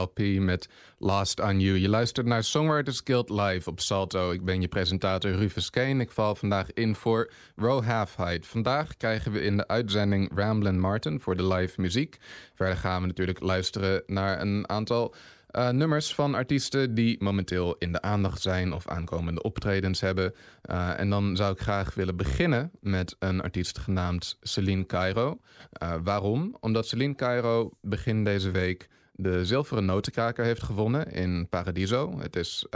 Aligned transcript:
LP 0.00 0.18
met 0.38 0.68
Last 0.98 1.40
on 1.40 1.60
You. 1.60 1.78
Je 1.78 1.88
luistert 1.88 2.26
naar 2.26 2.44
Songwriters 2.44 3.00
Guild 3.04 3.30
Live 3.30 3.70
op 3.70 3.80
Salto. 3.80 4.30
Ik 4.30 4.44
ben 4.44 4.60
je 4.60 4.68
presentator 4.68 5.30
Rufus 5.30 5.70
Kane. 5.70 6.02
Ik 6.02 6.10
val 6.10 6.34
vandaag 6.34 6.72
in 6.72 6.94
voor 6.94 7.30
Half 7.56 8.16
Height. 8.16 8.46
Vandaag 8.46 8.96
krijgen 8.96 9.32
we 9.32 9.40
in 9.40 9.56
de 9.56 9.68
uitzending 9.68 10.30
Ramblin' 10.34 10.80
Martin 10.80 11.20
voor 11.20 11.36
de 11.36 11.46
live 11.46 11.80
muziek. 11.80 12.18
Verder 12.54 12.76
gaan 12.76 13.00
we 13.00 13.06
natuurlijk 13.06 13.40
luisteren 13.40 14.02
naar 14.06 14.40
een 14.40 14.68
aantal 14.68 15.14
uh, 15.52 15.68
nummers 15.68 16.14
van 16.14 16.34
artiesten 16.34 16.94
die 16.94 17.16
momenteel 17.22 17.76
in 17.78 17.92
de 17.92 18.02
aandacht 18.02 18.42
zijn 18.42 18.72
of 18.72 18.88
aankomende 18.88 19.42
optredens 19.42 20.00
hebben. 20.00 20.34
Uh, 20.70 21.00
en 21.00 21.10
dan 21.10 21.36
zou 21.36 21.52
ik 21.52 21.60
graag 21.60 21.94
willen 21.94 22.16
beginnen 22.16 22.70
met 22.80 23.16
een 23.18 23.40
artiest 23.40 23.78
genaamd 23.78 24.38
Celine 24.40 24.86
Cairo. 24.86 25.40
Uh, 25.82 25.94
waarom? 26.02 26.56
Omdat 26.60 26.86
Celine 26.86 27.14
Cairo 27.14 27.70
begin 27.80 28.24
deze 28.24 28.50
week 28.50 28.88
de 29.22 29.44
zilveren 29.44 29.84
notenkraker 29.84 30.44
heeft 30.44 30.62
gewonnen 30.62 31.06
in 31.06 31.48
Paradiso. 31.48 32.18
Het 32.20 32.36
is 32.36 32.66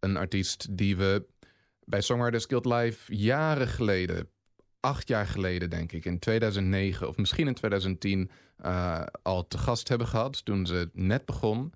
een 0.00 0.16
artiest 0.16 0.76
die 0.76 0.96
we 0.96 1.26
bij 1.84 2.00
Songwriters 2.00 2.44
Guild 2.44 2.64
Live 2.64 3.14
jaren 3.14 3.68
geleden 3.68 4.28
acht 4.86 5.08
jaar 5.08 5.26
geleden, 5.26 5.70
denk 5.70 5.92
ik, 5.92 6.04
in 6.04 6.18
2009 6.18 7.08
of 7.08 7.16
misschien 7.16 7.46
in 7.46 7.54
2010 7.54 8.30
uh, 8.64 9.02
al 9.22 9.48
te 9.48 9.58
gast 9.58 9.88
hebben 9.88 10.06
gehad 10.06 10.44
toen 10.44 10.66
ze 10.66 10.90
net 10.92 11.24
begon. 11.24 11.72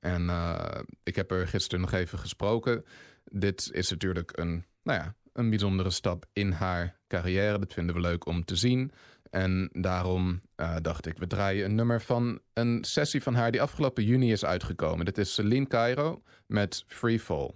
En 0.00 0.22
uh, 0.22 0.78
ik 1.02 1.16
heb 1.16 1.30
er 1.30 1.48
gisteren 1.48 1.80
nog 1.80 1.92
even 1.92 2.18
gesproken. 2.18 2.84
Dit 3.24 3.70
is 3.72 3.90
natuurlijk 3.90 4.38
een, 4.38 4.64
nou 4.82 4.98
ja, 4.98 5.14
een 5.32 5.50
bijzondere 5.50 5.90
stap 5.90 6.26
in 6.32 6.50
haar 6.50 6.96
carrière. 7.08 7.58
Dat 7.58 7.72
vinden 7.72 7.94
we 7.94 8.00
leuk 8.00 8.26
om 8.26 8.44
te 8.44 8.56
zien. 8.56 8.92
En 9.34 9.68
daarom 9.72 10.40
uh, 10.56 10.76
dacht 10.82 11.06
ik, 11.06 11.18
we 11.18 11.26
draaien 11.26 11.64
een 11.64 11.74
nummer 11.74 12.02
van 12.02 12.40
een 12.52 12.84
sessie 12.84 13.22
van 13.22 13.34
haar 13.34 13.50
die 13.50 13.62
afgelopen 13.62 14.04
juni 14.04 14.32
is 14.32 14.44
uitgekomen. 14.44 15.04
Dit 15.04 15.18
is 15.18 15.34
Celine 15.34 15.66
Cairo 15.66 16.22
met 16.46 16.84
Free 16.86 17.20
Fall. 17.20 17.50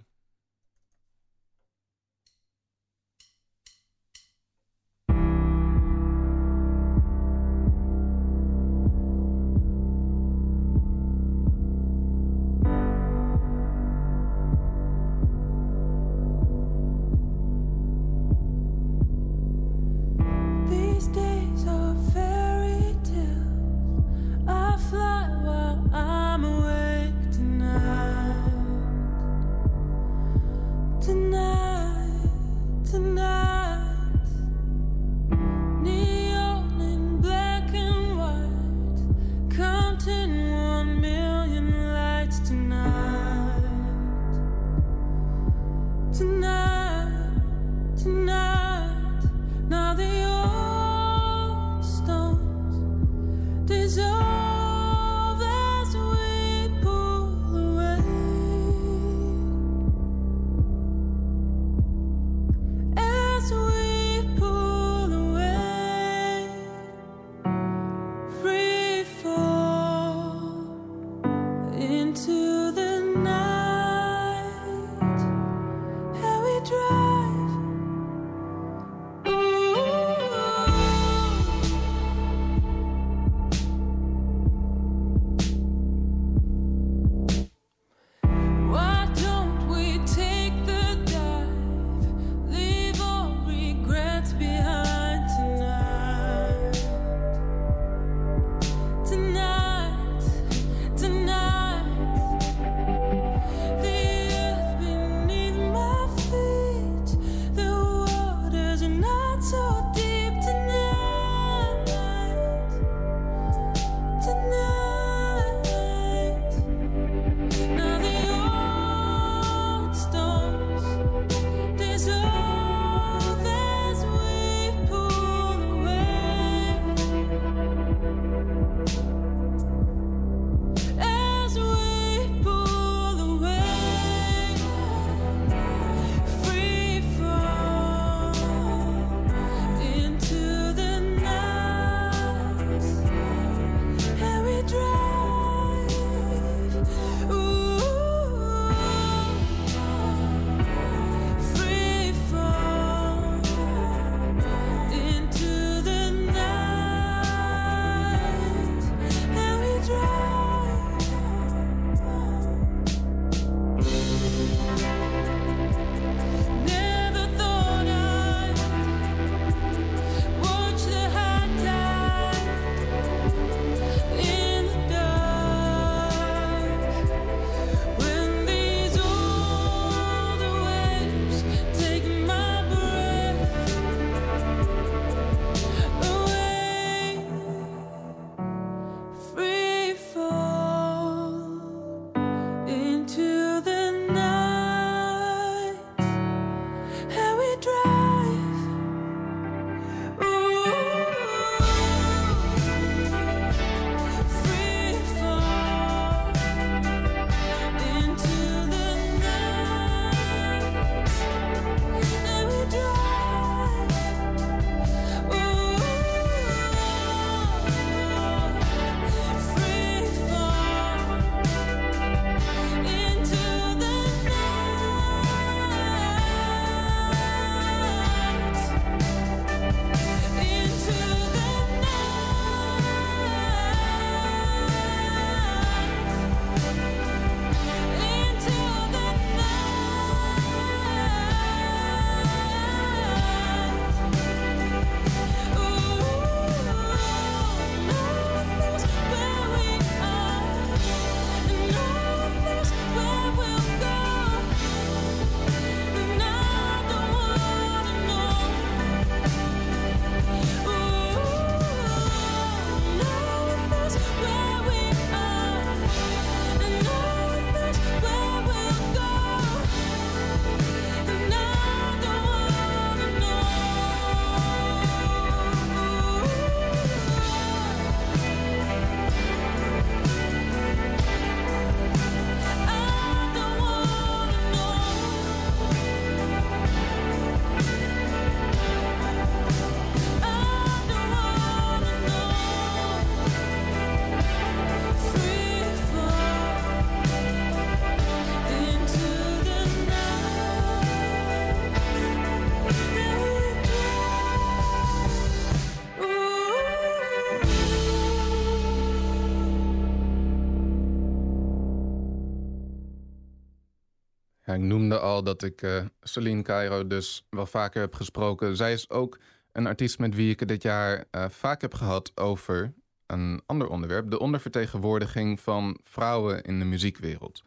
Ik 314.59 314.65
noemde 314.65 314.99
al 314.99 315.23
dat 315.23 315.43
ik 315.43 315.61
uh, 315.61 315.85
Celine 316.01 316.41
Cairo 316.41 316.87
dus 316.87 317.25
wel 317.29 317.45
vaker 317.45 317.81
heb 317.81 317.95
gesproken. 317.95 318.55
Zij 318.55 318.73
is 318.73 318.89
ook 318.89 319.19
een 319.51 319.67
artiest 319.67 319.99
met 319.99 320.15
wie 320.15 320.29
ik 320.29 320.47
dit 320.47 320.63
jaar 320.63 321.05
uh, 321.11 321.25
vaak 321.29 321.61
heb 321.61 321.73
gehad 321.73 322.11
over 322.15 322.73
een 323.05 323.41
ander 323.45 323.67
onderwerp. 323.67 324.11
De 324.11 324.19
ondervertegenwoordiging 324.19 325.39
van 325.39 325.79
vrouwen 325.83 326.41
in 326.43 326.59
de 326.59 326.65
muziekwereld. 326.65 327.43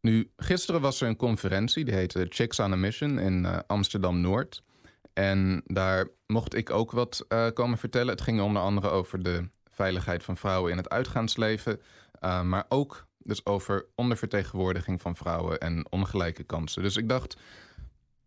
Nu, 0.00 0.30
gisteren 0.36 0.80
was 0.80 1.00
er 1.00 1.08
een 1.08 1.16
conferentie, 1.16 1.84
die 1.84 1.94
heette 1.94 2.26
Chicks 2.28 2.58
on 2.58 2.72
a 2.72 2.76
Mission 2.76 3.18
in 3.18 3.44
uh, 3.44 3.58
Amsterdam-Noord. 3.66 4.62
En 5.12 5.62
daar 5.66 6.08
mocht 6.26 6.54
ik 6.54 6.70
ook 6.70 6.90
wat 6.90 7.26
komen 7.54 7.78
vertellen. 7.78 8.08
Het 8.08 8.20
ging 8.20 8.40
onder 8.40 8.62
andere 8.62 8.88
over 8.88 9.22
de 9.22 9.48
veiligheid 9.70 10.22
van 10.22 10.36
vrouwen 10.36 10.70
in 10.70 10.76
het 10.76 10.88
uitgaansleven. 10.88 11.80
maar 12.20 12.64
ook 12.68 13.06
dus 13.24 13.46
over 13.46 13.86
ondervertegenwoordiging 13.94 15.00
van 15.00 15.16
vrouwen 15.16 15.58
en 15.58 15.86
ongelijke 15.90 16.42
kansen. 16.42 16.82
Dus 16.82 16.96
ik 16.96 17.08
dacht, 17.08 17.36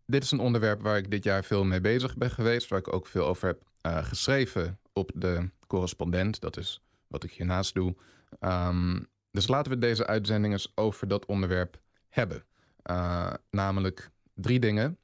dit 0.06 0.22
is 0.22 0.30
een 0.30 0.40
onderwerp 0.40 0.82
waar 0.82 0.96
ik 0.96 1.10
dit 1.10 1.24
jaar 1.24 1.44
veel 1.44 1.64
mee 1.64 1.80
bezig 1.80 2.16
ben 2.16 2.30
geweest. 2.30 2.68
Waar 2.68 2.78
ik 2.78 2.92
ook 2.92 3.06
veel 3.06 3.26
over 3.26 3.48
heb 3.48 3.62
uh, 3.86 4.04
geschreven 4.04 4.78
op 4.92 5.10
de 5.14 5.50
correspondent. 5.66 6.40
Dat 6.40 6.56
is 6.56 6.82
wat 7.06 7.24
ik 7.24 7.32
hiernaast 7.32 7.74
doe. 7.74 7.96
Um, 8.40 9.06
dus 9.30 9.48
laten 9.48 9.72
we 9.72 9.78
deze 9.78 10.06
uitzending 10.06 10.52
eens 10.52 10.72
over 10.74 11.08
dat 11.08 11.26
onderwerp 11.26 11.80
hebben. 12.08 12.44
Uh, 12.90 13.32
namelijk 13.50 14.10
drie 14.34 14.60
dingen. 14.60 14.98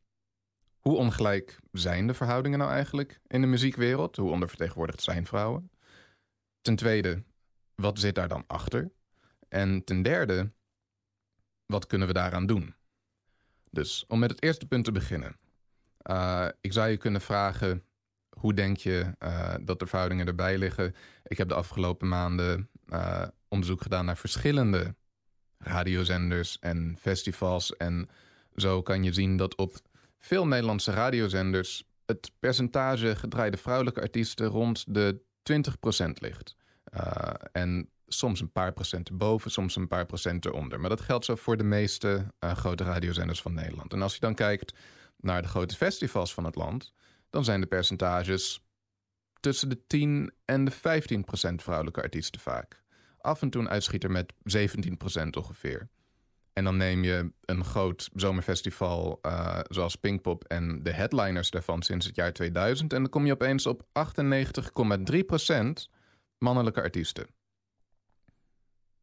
Hoe 0.78 0.96
ongelijk 0.96 1.58
zijn 1.72 2.06
de 2.06 2.14
verhoudingen 2.14 2.58
nou 2.58 2.70
eigenlijk 2.70 3.20
in 3.26 3.40
de 3.40 3.46
muziekwereld? 3.46 4.16
Hoe 4.16 4.30
ondervertegenwoordigd 4.30 5.02
zijn 5.02 5.26
vrouwen? 5.26 5.70
Ten 6.60 6.76
tweede, 6.76 7.22
wat 7.74 7.98
zit 7.98 8.14
daar 8.14 8.28
dan 8.28 8.44
achter? 8.46 8.90
En 9.52 9.84
ten 9.84 10.02
derde, 10.02 10.52
wat 11.66 11.86
kunnen 11.86 12.06
we 12.06 12.14
daaraan 12.14 12.46
doen? 12.46 12.74
Dus 13.70 14.04
om 14.08 14.18
met 14.18 14.30
het 14.30 14.42
eerste 14.42 14.66
punt 14.66 14.84
te 14.84 14.92
beginnen. 14.92 15.36
Uh, 16.10 16.48
ik 16.60 16.72
zou 16.72 16.88
je 16.88 16.96
kunnen 16.96 17.20
vragen, 17.20 17.84
hoe 18.38 18.54
denk 18.54 18.76
je 18.76 19.14
uh, 19.18 19.54
dat 19.60 19.78
de 19.78 19.86
verhoudingen 19.86 20.26
erbij 20.26 20.58
liggen? 20.58 20.94
Ik 21.24 21.38
heb 21.38 21.48
de 21.48 21.54
afgelopen 21.54 22.08
maanden 22.08 22.68
uh, 22.86 23.26
onderzoek 23.48 23.82
gedaan 23.82 24.04
naar 24.04 24.16
verschillende 24.16 24.94
radiozenders 25.58 26.58
en 26.58 26.96
festivals. 27.00 27.76
En 27.76 28.08
zo 28.54 28.82
kan 28.82 29.04
je 29.04 29.12
zien 29.12 29.36
dat 29.36 29.56
op 29.56 29.76
veel 30.18 30.46
Nederlandse 30.46 30.92
radiozenders 30.92 31.84
het 32.06 32.30
percentage 32.38 33.16
gedraaide 33.16 33.56
vrouwelijke 33.56 34.00
artiesten 34.00 34.46
rond 34.46 34.94
de 34.94 35.22
20% 35.42 36.10
ligt. 36.12 36.56
en 37.52 37.90
soms 38.12 38.40
een 38.40 38.52
paar 38.52 38.72
procent 38.72 39.08
erboven, 39.08 39.50
soms 39.50 39.76
een 39.76 39.88
paar 39.88 40.06
procent 40.06 40.44
eronder. 40.44 40.80
Maar 40.80 40.88
dat 40.90 41.00
geldt 41.00 41.24
zo 41.24 41.34
voor 41.34 41.56
de 41.56 41.64
meeste 41.64 42.26
uh, 42.40 42.52
grote 42.52 42.84
radiozenders 42.84 43.42
van 43.42 43.54
Nederland. 43.54 43.92
En 43.92 44.02
als 44.02 44.14
je 44.14 44.20
dan 44.20 44.34
kijkt 44.34 44.74
naar 45.16 45.42
de 45.42 45.48
grote 45.48 45.76
festivals 45.76 46.34
van 46.34 46.44
het 46.44 46.54
land, 46.54 46.92
dan 47.30 47.44
zijn 47.44 47.60
de 47.60 47.66
percentages 47.66 48.64
tussen 49.40 49.68
de 49.68 49.86
10 49.86 50.32
en 50.44 50.64
de 50.64 50.70
15 50.70 51.24
procent 51.24 51.62
vrouwelijke 51.62 52.02
artiesten 52.02 52.40
vaak. 52.40 52.82
Af 53.18 53.42
en 53.42 53.50
toe 53.50 53.62
een 53.62 53.68
uitschieter 53.68 54.10
met 54.10 54.32
17 54.42 54.96
procent 54.96 55.36
ongeveer. 55.36 55.88
En 56.52 56.64
dan 56.64 56.76
neem 56.76 57.04
je 57.04 57.32
een 57.44 57.64
groot 57.64 58.10
zomerfestival 58.14 59.18
uh, 59.22 59.58
zoals 59.68 59.96
Pinkpop 59.96 60.44
en 60.44 60.82
de 60.82 60.92
headliners 60.92 61.50
daarvan 61.50 61.82
sinds 61.82 62.06
het 62.06 62.16
jaar 62.16 62.32
2000. 62.32 62.92
En 62.92 63.00
dan 63.00 63.10
kom 63.10 63.26
je 63.26 63.32
opeens 63.32 63.66
op 63.66 63.82
98,3 65.12 65.18
procent 65.26 65.88
mannelijke 66.38 66.82
artiesten. 66.82 67.26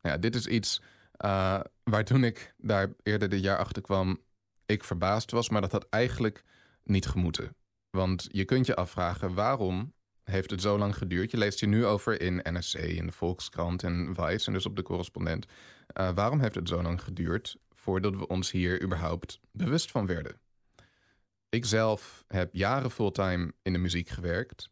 Ja, 0.01 0.17
dit 0.17 0.35
is 0.35 0.47
iets 0.47 0.81
uh, 1.25 1.59
waar 1.83 2.03
toen 2.03 2.23
ik 2.23 2.53
daar 2.57 2.93
eerder 3.03 3.29
dit 3.29 3.43
jaar 3.43 3.57
achter 3.57 3.81
kwam, 3.81 4.21
ik 4.65 4.83
verbaasd 4.83 5.31
was, 5.31 5.49
maar 5.49 5.61
dat 5.61 5.71
had 5.71 5.87
eigenlijk 5.89 6.43
niet 6.83 7.07
gemoeten. 7.07 7.55
Want 7.89 8.27
je 8.31 8.45
kunt 8.45 8.65
je 8.65 8.75
afvragen 8.75 9.33
waarom 9.33 9.93
heeft 10.23 10.51
het 10.51 10.61
zo 10.61 10.77
lang 10.77 10.97
geduurd? 10.97 11.31
Je 11.31 11.37
leest 11.37 11.59
hier 11.59 11.69
nu 11.69 11.85
over 11.85 12.21
in 12.21 12.41
NSC, 12.43 12.75
in 12.75 13.05
de 13.05 13.11
Volkskrant 13.11 13.83
en 13.83 14.15
Vice 14.15 14.47
en 14.47 14.53
dus 14.53 14.65
op 14.65 14.75
de 14.75 14.81
correspondent. 14.81 15.45
Uh, 15.45 16.09
waarom 16.11 16.39
heeft 16.39 16.55
het 16.55 16.67
zo 16.67 16.81
lang 16.81 17.03
geduurd 17.03 17.57
voordat 17.69 18.15
we 18.15 18.27
ons 18.27 18.51
hier 18.51 18.83
überhaupt 18.83 19.39
bewust 19.51 19.91
van 19.91 20.05
werden? 20.05 20.39
Ik 21.49 21.65
zelf 21.65 22.23
heb 22.27 22.53
jaren 22.53 22.91
fulltime 22.91 23.53
in 23.61 23.73
de 23.73 23.79
muziek 23.79 24.09
gewerkt. 24.09 24.69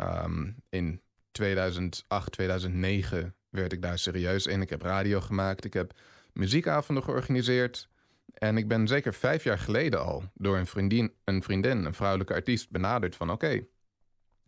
Um, 0.00 0.56
in 0.68 1.02
2008, 1.30 2.32
2009 2.32 3.34
werd 3.50 3.72
ik 3.72 3.82
daar 3.82 3.98
serieus 3.98 4.46
in. 4.46 4.60
Ik 4.60 4.70
heb 4.70 4.82
radio 4.82 5.20
gemaakt, 5.20 5.64
ik 5.64 5.72
heb 5.72 5.92
muziekavonden 6.32 7.04
georganiseerd. 7.04 7.88
En 8.34 8.56
ik 8.56 8.68
ben 8.68 8.88
zeker 8.88 9.14
vijf 9.14 9.44
jaar 9.44 9.58
geleden 9.58 10.04
al 10.04 10.24
door 10.34 10.56
een 10.58 10.66
vriendin, 10.66 11.12
een, 11.24 11.42
vriendin, 11.42 11.84
een 11.84 11.94
vrouwelijke 11.94 12.34
artiest 12.34 12.70
benaderd 12.70 13.16
van 13.16 13.30
oké, 13.30 13.66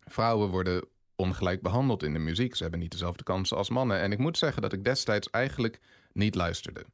vrouwen 0.04 0.49
worden 0.49 0.85
ongelijk 1.16 1.62
behandeld 1.62 2.02
in 2.02 2.12
de 2.12 2.18
muziek. 2.18 2.54
Ze 2.54 2.62
hebben 2.62 2.80
niet 2.80 2.90
dezelfde 2.90 3.25
kansen 3.25 3.56
als 3.56 3.71
mannen. 3.71 4.00
En 4.00 4.12
ik 4.12 4.18
moet 4.18 4.38
zeggen 4.38 4.62
dat 4.62 4.73
ik 4.73 4.85
destijds 4.85 5.30
eigenlijk 5.30 5.80
niet 6.12 6.35
luisterde. 6.35 6.85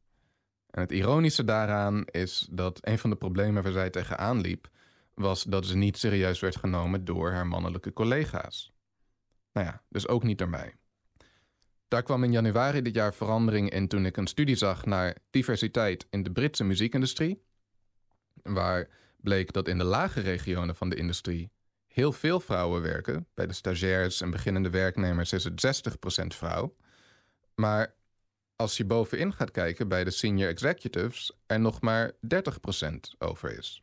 En 0.70 0.80
het 0.80 0.92
ironische 0.92 1.44
daaraan 1.44 2.04
is 2.04 2.48
dat 2.50 2.78
een 2.80 2.98
van 2.98 3.10
de 3.10 3.16
problemen 3.16 3.62
waar 3.62 3.72
zij 3.72 3.90
tegenaan 3.90 4.40
liep, 4.40 4.68
was 5.14 5.42
dat 5.42 5.66
ze 5.66 5.76
niet 5.76 5.98
serieus 5.98 6.40
werd 6.40 6.56
genomen 6.56 7.04
door 7.04 7.30
haar 7.30 7.46
mannelijke 7.46 7.92
collega's. 7.92 8.72
Nou 9.52 9.66
ja, 9.66 9.82
dus 9.88 10.08
ook 10.08 10.22
niet 10.22 10.38
door 10.38 10.48
mij. 10.48 10.74
Daar 11.88 12.02
kwam 12.02 12.24
in 12.24 12.32
januari 12.32 12.82
dit 12.82 12.94
jaar 12.94 13.14
verandering 13.14 13.70
in 13.70 13.88
toen 13.88 14.06
ik 14.06 14.16
een 14.16 14.26
studie 14.26 14.56
zag 14.56 14.84
naar 14.84 15.16
diversiteit 15.30 16.06
in 16.10 16.22
de 16.22 16.32
Britse 16.32 16.64
muziekindustrie. 16.64 17.42
Waar 18.42 18.88
bleek 19.16 19.52
dat 19.52 19.68
in 19.68 19.78
de 19.78 19.84
lage 19.84 20.20
regionen 20.20 20.76
van 20.76 20.88
de 20.88 20.96
industrie 20.96 21.50
heel 21.86 22.12
veel 22.12 22.40
vrouwen 22.40 22.82
werken. 22.82 23.26
Bij 23.34 23.46
de 23.46 23.52
stagiairs 23.52 24.20
en 24.20 24.30
beginnende 24.30 24.70
werknemers 24.70 25.32
is 25.32 25.44
het 25.44 25.86
60% 26.22 26.26
vrouw. 26.26 26.76
Maar 27.54 27.94
als 28.56 28.76
je 28.76 28.84
bovenin 28.84 29.32
gaat 29.32 29.50
kijken 29.50 29.88
bij 29.88 30.04
de 30.04 30.10
senior 30.10 30.48
executives, 30.48 31.38
er 31.46 31.60
nog 31.60 31.80
maar 31.80 32.12
30% 32.12 32.14
over 33.18 33.58
is. 33.58 33.82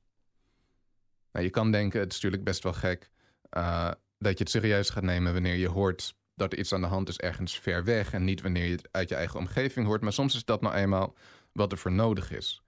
Nou, 1.31 1.45
je 1.45 1.51
kan 1.51 1.71
denken, 1.71 1.99
het 1.99 2.09
is 2.09 2.15
natuurlijk 2.15 2.43
best 2.43 2.63
wel 2.63 2.73
gek 2.73 3.09
uh, 3.51 3.91
dat 4.17 4.37
je 4.37 4.43
het 4.43 4.49
serieus 4.49 4.89
gaat 4.89 5.03
nemen 5.03 5.33
wanneer 5.33 5.55
je 5.55 5.69
hoort 5.69 6.15
dat 6.35 6.51
er 6.51 6.59
iets 6.59 6.73
aan 6.73 6.81
de 6.81 6.87
hand 6.87 7.09
is 7.09 7.19
ergens 7.19 7.59
ver 7.59 7.83
weg 7.83 8.13
en 8.13 8.23
niet 8.23 8.41
wanneer 8.41 8.65
je 8.65 8.71
het 8.71 8.87
uit 8.91 9.09
je 9.09 9.15
eigen 9.15 9.39
omgeving 9.39 9.85
hoort. 9.85 10.01
Maar 10.01 10.13
soms 10.13 10.35
is 10.35 10.45
dat 10.45 10.61
nou 10.61 10.75
eenmaal 10.75 11.15
wat 11.51 11.71
er 11.71 11.77
voor 11.77 11.91
nodig 11.91 12.31
is. 12.31 12.61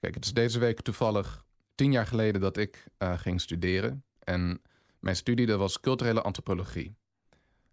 Kijk, 0.00 0.14
het 0.14 0.24
is 0.24 0.32
deze 0.32 0.58
week 0.58 0.80
toevallig 0.80 1.44
tien 1.74 1.92
jaar 1.92 2.06
geleden 2.06 2.40
dat 2.40 2.56
ik 2.56 2.84
uh, 2.98 3.18
ging 3.18 3.40
studeren. 3.40 4.04
En 4.18 4.62
mijn 4.98 5.16
studie 5.16 5.46
dat 5.46 5.58
was 5.58 5.80
culturele 5.80 6.22
antropologie. 6.22 6.96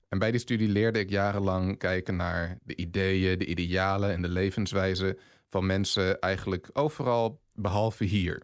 En 0.10 0.20
bij 0.20 0.32
die 0.32 0.40
studie 0.40 0.68
leerde 0.68 1.00
ik 1.00 1.10
jarenlang 1.10 1.78
kijken 1.78 2.16
naar 2.16 2.58
de 2.64 2.76
ideeën, 2.76 3.40
de 3.40 3.46
idealen 3.46 4.12
en 4.12 4.22
de 4.22 4.30
levenswijze 4.30 5.18
van 5.50 5.66
mensen 5.66 6.20
eigenlijk 6.20 6.70
overal 6.74 7.42
behalve 7.54 8.04
hier. 8.04 8.44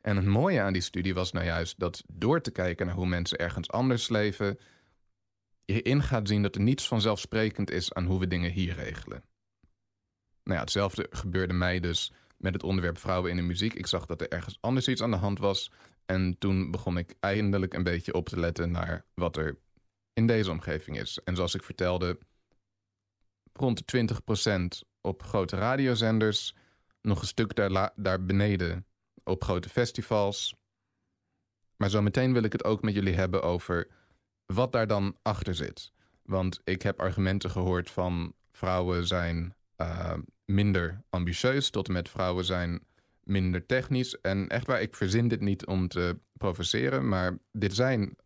En 0.00 0.16
het 0.16 0.26
mooie 0.26 0.60
aan 0.60 0.72
die 0.72 0.82
studie 0.82 1.14
was 1.14 1.32
nou 1.32 1.44
juist 1.44 1.78
dat 1.78 2.02
door 2.12 2.40
te 2.40 2.50
kijken 2.50 2.86
naar 2.86 2.94
hoe 2.94 3.06
mensen 3.06 3.38
ergens 3.38 3.70
anders 3.70 4.08
leven, 4.08 4.58
je 5.72 5.82
in 5.82 6.02
gaat 6.02 6.28
zien 6.28 6.42
dat 6.42 6.54
er 6.54 6.60
niets 6.60 6.88
vanzelfsprekend 6.88 7.70
is 7.70 7.92
aan 7.92 8.06
hoe 8.06 8.18
we 8.18 8.26
dingen 8.26 8.50
hier 8.50 8.74
regelen. 8.74 9.22
Nou 10.42 10.56
ja, 10.56 10.60
hetzelfde 10.60 11.06
gebeurde 11.10 11.52
mij 11.52 11.80
dus 11.80 12.12
met 12.36 12.52
het 12.52 12.62
onderwerp 12.62 12.98
vrouwen 12.98 13.30
in 13.30 13.36
de 13.36 13.42
muziek. 13.42 13.74
Ik 13.74 13.86
zag 13.86 14.06
dat 14.06 14.20
er 14.20 14.28
ergens 14.28 14.58
anders 14.60 14.88
iets 14.88 15.02
aan 15.02 15.10
de 15.10 15.16
hand 15.16 15.38
was. 15.38 15.70
En 16.06 16.38
toen 16.38 16.70
begon 16.70 16.98
ik 16.98 17.14
eindelijk 17.20 17.74
een 17.74 17.82
beetje 17.82 18.14
op 18.14 18.28
te 18.28 18.40
letten 18.40 18.70
naar 18.70 19.04
wat 19.14 19.36
er 19.36 19.58
in 20.12 20.26
deze 20.26 20.50
omgeving 20.50 20.98
is. 20.98 21.18
En 21.24 21.36
zoals 21.36 21.54
ik 21.54 21.62
vertelde, 21.62 22.18
rond 23.52 23.90
de 23.90 24.08
20% 24.84 24.88
op 25.00 25.22
grote 25.22 25.56
radiozenders, 25.56 26.54
nog 27.02 27.20
een 27.20 27.26
stuk 27.26 27.54
daar, 27.54 27.92
daar 27.96 28.24
beneden 28.24 28.86
op 29.24 29.44
grote 29.44 29.68
festivals. 29.68 30.54
Maar 31.76 31.90
zometeen 31.90 32.32
wil 32.32 32.42
ik 32.42 32.52
het 32.52 32.64
ook 32.64 32.82
met 32.82 32.94
jullie 32.94 33.14
hebben 33.14 33.42
over 33.42 33.88
wat 34.54 34.72
daar 34.72 34.86
dan 34.86 35.16
achter 35.22 35.54
zit. 35.54 35.92
Want 36.22 36.60
ik 36.64 36.82
heb 36.82 37.00
argumenten 37.00 37.50
gehoord 37.50 37.90
van 37.90 38.34
vrouwen 38.52 39.06
zijn 39.06 39.54
uh, 39.76 40.14
minder 40.44 41.02
ambitieus 41.10 41.70
tot 41.70 41.86
en 41.86 41.92
met 41.92 42.08
vrouwen 42.08 42.44
zijn 42.44 42.80
minder 43.22 43.66
technisch. 43.66 44.20
En 44.20 44.48
echt 44.48 44.66
waar, 44.66 44.82
ik 44.82 44.94
verzin 44.94 45.28
dit 45.28 45.40
niet 45.40 45.66
om 45.66 45.88
te 45.88 46.18
provoceren, 46.32 47.08
maar 47.08 47.38
dit 47.52 47.74
zijn 47.74 48.16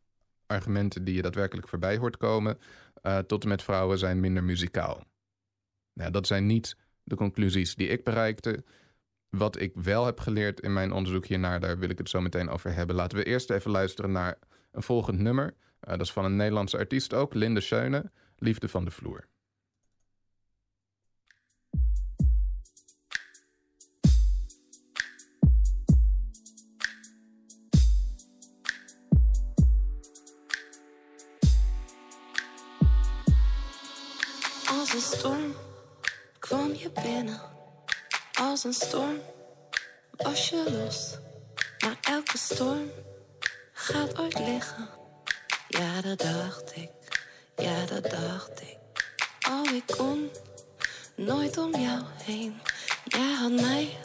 argumenten 0.47 1.05
die 1.05 1.15
je 1.15 1.23
daadwerkelijk 1.23 1.69
voorbij 1.69 1.97
hoort 1.97 2.17
komen. 2.17 2.59
Uh, 3.03 3.19
tot 3.19 3.43
en 3.43 3.49
met 3.49 3.63
vrouwen 3.63 3.99
zijn 3.99 4.21
minder 4.21 4.45
muzikaal. 4.45 5.05
Nou, 5.93 6.11
dat 6.11 6.27
zijn 6.27 6.47
niet 6.47 6.77
de 7.03 7.17
conclusies 7.17 7.75
die 7.75 7.89
ik 7.89 8.05
bereikte. 8.05 8.65
Wat 9.29 9.61
ik 9.61 9.73
wel 9.75 10.07
heb 10.07 10.21
geleerd 10.21 10.61
in 10.61 10.73
mijn 10.73 10.93
onderzoek 10.93 11.27
hiernaar, 11.27 11.61
daar 11.61 11.79
wil 11.79 11.89
ik 11.89 11.99
het 11.99 12.09
zo 12.09 12.21
meteen 12.21 12.49
over 12.49 12.75
hebben. 12.75 12.97
Laten 12.97 13.19
we 13.19 13.25
eerst 13.25 13.51
even 13.51 13.71
luisteren 13.71 14.13
naar 14.13 14.39
een 14.73 14.83
volgend 14.83 15.19
nummer. 15.19 15.55
Eh, 15.85 15.91
dat 15.91 16.01
is 16.01 16.13
van 16.13 16.25
een 16.25 16.37
Nederlandse 16.37 16.79
artiest 16.79 17.15
ook, 17.15 17.35
Linde 17.35 17.61
Scheunen. 17.61 18.13
Liefde 18.39 18.69
van 18.69 18.85
de 18.85 18.91
Vloer. 18.91 19.25
Als 34.69 34.95
een 34.95 35.01
storm 35.01 35.55
kwam 36.39 36.75
je 36.75 36.91
binnen. 37.03 37.41
Als 38.33 38.65
een 38.65 38.73
storm 38.73 39.19
was 40.11 40.49
je 40.49 40.71
los. 40.71 41.19
Maar 41.85 41.99
elke 42.01 42.39
storm 42.39 42.91
gaat 43.73 44.19
ooit 44.19 44.39
liggen. 44.39 44.89
Ja, 45.69 46.01
dat 46.01 46.19
dacht 46.19 46.77
ik. 46.77 46.91
Ja, 47.57 47.87
dat 47.87 48.11
dacht 48.11 48.61
ik. 48.61 48.79
Oh, 49.51 49.73
ik 49.73 49.97
kon 49.97 50.31
nooit 51.15 51.59
om 51.59 51.77
jou 51.77 52.03
heen. 52.23 52.61
Jij 53.05 53.33
had 53.33 53.51
mij 53.51 53.97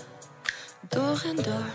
door 0.90 1.22
en 1.26 1.36
door. 1.36 1.74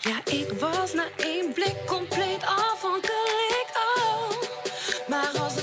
Ja, 0.00 0.24
ik 0.24 0.52
was 0.52 0.92
na 0.92 1.04
één 1.16 1.52
blik 1.52 1.76
compleet 1.86 2.42
afhankelijk. 2.42 3.66
Oh, 3.96 4.30
maar 5.08 5.38
als 5.38 5.56
een 5.56 5.62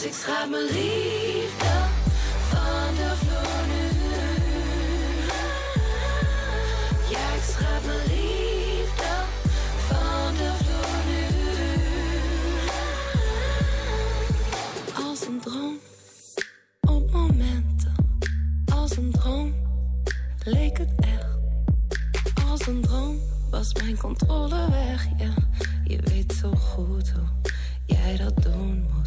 Dus 0.00 0.08
ik 0.08 0.14
schaap 0.14 0.50
mijn 0.50 0.62
liefde 0.62 1.72
van 2.48 2.94
de 2.94 3.12
vloer 3.16 3.66
nu. 3.66 3.88
Ja, 7.10 7.34
ik 7.34 7.42
schraap 7.42 7.84
mijn 7.84 7.98
liefde 7.98 9.12
van 9.88 10.34
de 10.34 10.52
vloer 10.62 10.96
nu. 11.10 11.24
Als 15.04 15.26
een 15.26 15.40
droom, 15.40 15.78
op 16.80 17.10
momenten. 17.12 17.94
Als 18.74 18.96
een 18.96 19.10
droom, 19.10 19.54
leek 20.44 20.78
het 20.78 20.92
echt. 20.96 21.38
Als 22.48 22.66
een 22.66 22.80
droom 22.80 23.18
was 23.50 23.74
mijn 23.74 23.98
controle 23.98 24.70
weg, 24.70 25.08
ja. 25.18 25.34
Je 25.84 26.00
weet 26.02 26.32
zo 26.40 26.50
goed 26.50 27.10
hoe 27.10 27.28
jij 27.86 28.16
dat 28.16 28.42
doen 28.42 28.86
moet. 28.92 28.99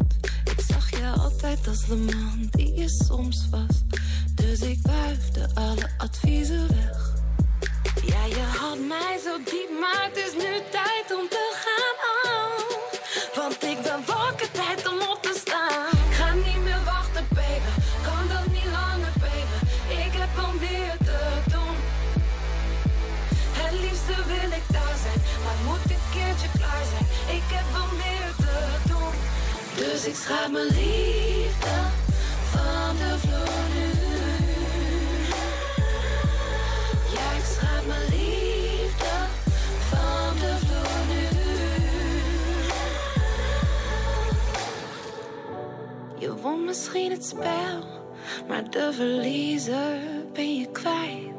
Je 0.98 1.10
altijd 1.22 1.68
als 1.68 1.86
de 1.86 1.96
man 1.96 2.48
die 2.50 2.74
je 2.74 2.88
soms 2.88 3.48
was. 3.50 3.82
Dus 4.34 4.60
ik 4.60 4.78
wuifde 4.82 5.48
alle 5.54 5.90
adviezen 5.98 6.68
weg. 6.68 7.12
Ja, 8.06 8.24
je 8.24 8.44
had 8.58 8.78
mij 8.78 9.18
zo 9.24 9.36
diep, 9.44 9.70
maar 9.80 10.10
het 10.12 10.16
Dus 30.04 30.12
ik 30.12 30.18
schaap 30.18 30.50
mijn 30.50 30.66
liefde 30.66 31.76
van 32.50 32.96
de 32.96 33.18
vloer 33.18 33.64
nu. 33.74 33.90
Ja, 37.14 37.32
ik 37.36 37.44
schaap 37.44 37.86
mijn 37.86 38.00
liefde 38.00 39.14
van 39.88 40.34
de 40.40 40.56
vloer 40.66 41.00
nu. 41.08 41.24
Je 46.18 46.36
won 46.36 46.64
misschien 46.64 47.10
het 47.10 47.24
spel, 47.24 47.84
maar 48.48 48.70
de 48.70 48.92
verliezer 48.92 49.98
ben 50.32 50.58
je 50.58 50.70
kwijt. 50.70 51.32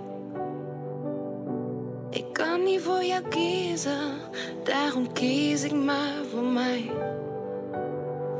Ik 2.10 2.34
kan 2.34 2.63
niet 2.63 2.81
voor 2.81 3.03
jou 3.03 3.27
kiezen, 3.27 4.12
daarom 4.63 5.13
kies 5.13 5.63
ik 5.63 5.74
maar 5.74 6.24
voor 6.31 6.43
mij. 6.43 6.91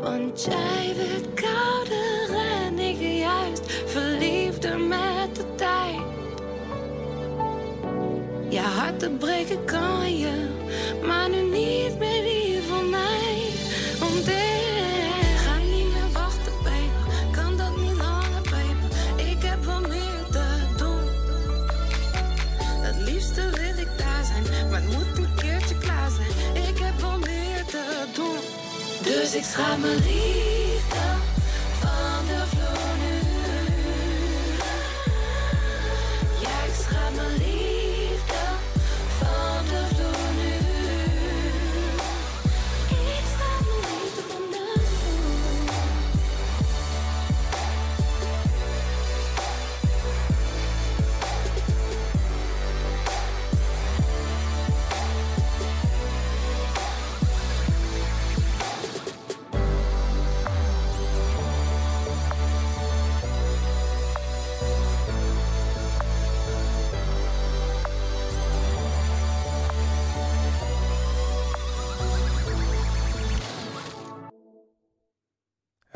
Want 0.06 0.44
jij 0.44 0.94
werd 0.98 1.34
kouder 1.34 2.36
en 2.64 2.80
ik 2.80 3.00
juist 3.00 3.62
verliefder 3.86 4.80
met 4.80 5.36
de 5.36 5.46
tijd. 5.56 6.02
Je 8.50 8.60
hart 8.60 9.00
te 9.00 9.10
breken 9.10 9.66
kan 9.66 10.18
je, 10.18 10.48
maar 11.06 11.30
nu 11.30 11.42
niet 11.42 11.85
Dus 29.36 29.48
ik 29.48 30.65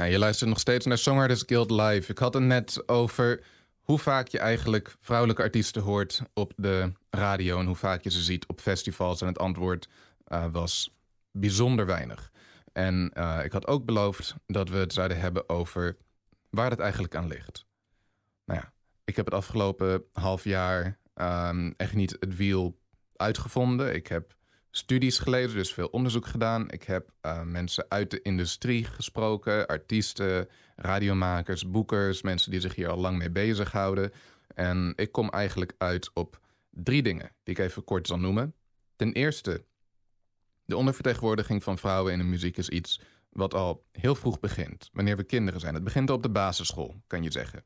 je 0.10 0.20
luistert 0.20 0.50
nog 0.50 0.60
steeds 0.60 0.86
naar 0.86 0.98
Songwriters 0.98 1.44
Guild 1.46 1.72
Live. 1.72 2.12
Ik 2.12 2.18
had 2.18 2.34
het 2.34 2.44
net 2.44 2.84
over 2.88 3.44
hoe 3.82 4.00
vaak 4.00 4.28
je 4.28 4.40
eigenlijk 4.40 4.96
vrouwelijke 5.02 5.42
artiesten 5.42 5.82
hoort 5.82 6.22
op 6.34 6.54
de 6.56 6.92
radio 7.10 7.60
en 7.60 7.66
hoe 7.66 7.76
vaak 7.76 8.04
je 8.04 8.12
ze 8.12 8.22
ziet 8.22 8.48
op 8.48 8.60
festivals. 8.62 9.22
En 9.22 9.28
het 9.28 9.40
antwoord 9.40 9.88
eh, 10.24 10.46
was 10.52 10.94
bijzonder 11.32 11.86
weinig. 11.86 12.32
En 12.74 13.12
eh, 13.14 13.40
ik 13.44 13.52
had 13.52 13.68
ook 13.68 13.86
beloofd 13.86 14.36
dat 14.48 14.70
we 14.70 14.78
het 14.78 14.94
zouden 14.94 15.20
hebben 15.20 15.50
over 15.50 15.98
waar 16.50 16.70
het 16.70 16.80
eigenlijk 16.80 17.16
aan 17.16 17.28
ligt. 17.28 17.66
Nou 18.46 18.60
ja, 18.60 18.74
ik 19.04 19.16
heb 19.16 19.26
het 19.26 19.34
afgelopen 19.34 20.04
half 20.14 20.44
jaar 20.44 21.00
ehm, 21.14 21.72
echt 21.78 21.94
niet 21.94 22.16
het 22.20 22.36
wiel 22.36 22.80
uitgevonden. 23.16 23.96
Ik 23.96 24.08
heb 24.08 24.36
studies 24.72 25.20
gelezen, 25.20 25.58
dus 25.58 25.74
veel 25.74 25.88
onderzoek 25.88 26.26
gedaan. 26.26 26.72
Ik 26.72 26.84
heb 26.84 27.10
eh, 27.22 27.42
mensen 27.44 27.86
uit 27.88 28.12
de 28.12 28.22
industrie 28.22 28.84
gesproken, 28.84 29.68
artiesten, 29.68 30.50
radiomakers, 30.76 31.70
boekers, 31.70 32.22
mensen 32.22 32.52
die 32.52 32.60
zich 32.60 32.76
hier 32.76 32.90
al 32.90 32.98
lang 32.98 33.18
mee 33.18 33.32
bezighouden. 33.32 34.12
En 34.56 34.94
ik 34.96 35.12
kom 35.12 35.30
eigenlijk 35.30 35.74
uit 35.78 36.14
op 36.14 36.40
drie 36.70 37.04
dingen 37.04 37.32
die 37.44 37.56
ik 37.56 37.62
even 37.62 37.84
kort 37.84 38.08
zal 38.08 38.20
noemen. 38.20 38.54
Ten 38.96 39.14
eerste, 39.14 39.66
de 40.66 40.78
ondervertegenwoordiging 40.78 41.64
van 41.64 41.78
vrouwen 41.78 42.14
in 42.14 42.20
de 42.20 42.26
muziek 42.26 42.58
is 42.58 42.70
iets 42.70 43.02
wat 43.30 43.54
al 43.54 43.86
heel 43.92 44.16
vroeg 44.16 44.40
begint, 44.40 44.90
wanneer 44.94 45.18
we 45.18 45.24
kinderen 45.24 45.60
zijn. 45.60 45.74
Het 45.74 45.84
begint 45.84 46.10
al 46.10 46.16
op 46.16 46.24
de 46.24 46.30
basisschool, 46.30 47.02
kan 47.08 47.24
je 47.24 47.32
zeggen. 47.32 47.66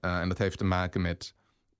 Uh, 0.00 0.20
en 0.20 0.28
dat 0.28 0.38
heeft 0.38 0.58
te 0.58 0.64
maken 0.64 1.00
met 1.00 1.34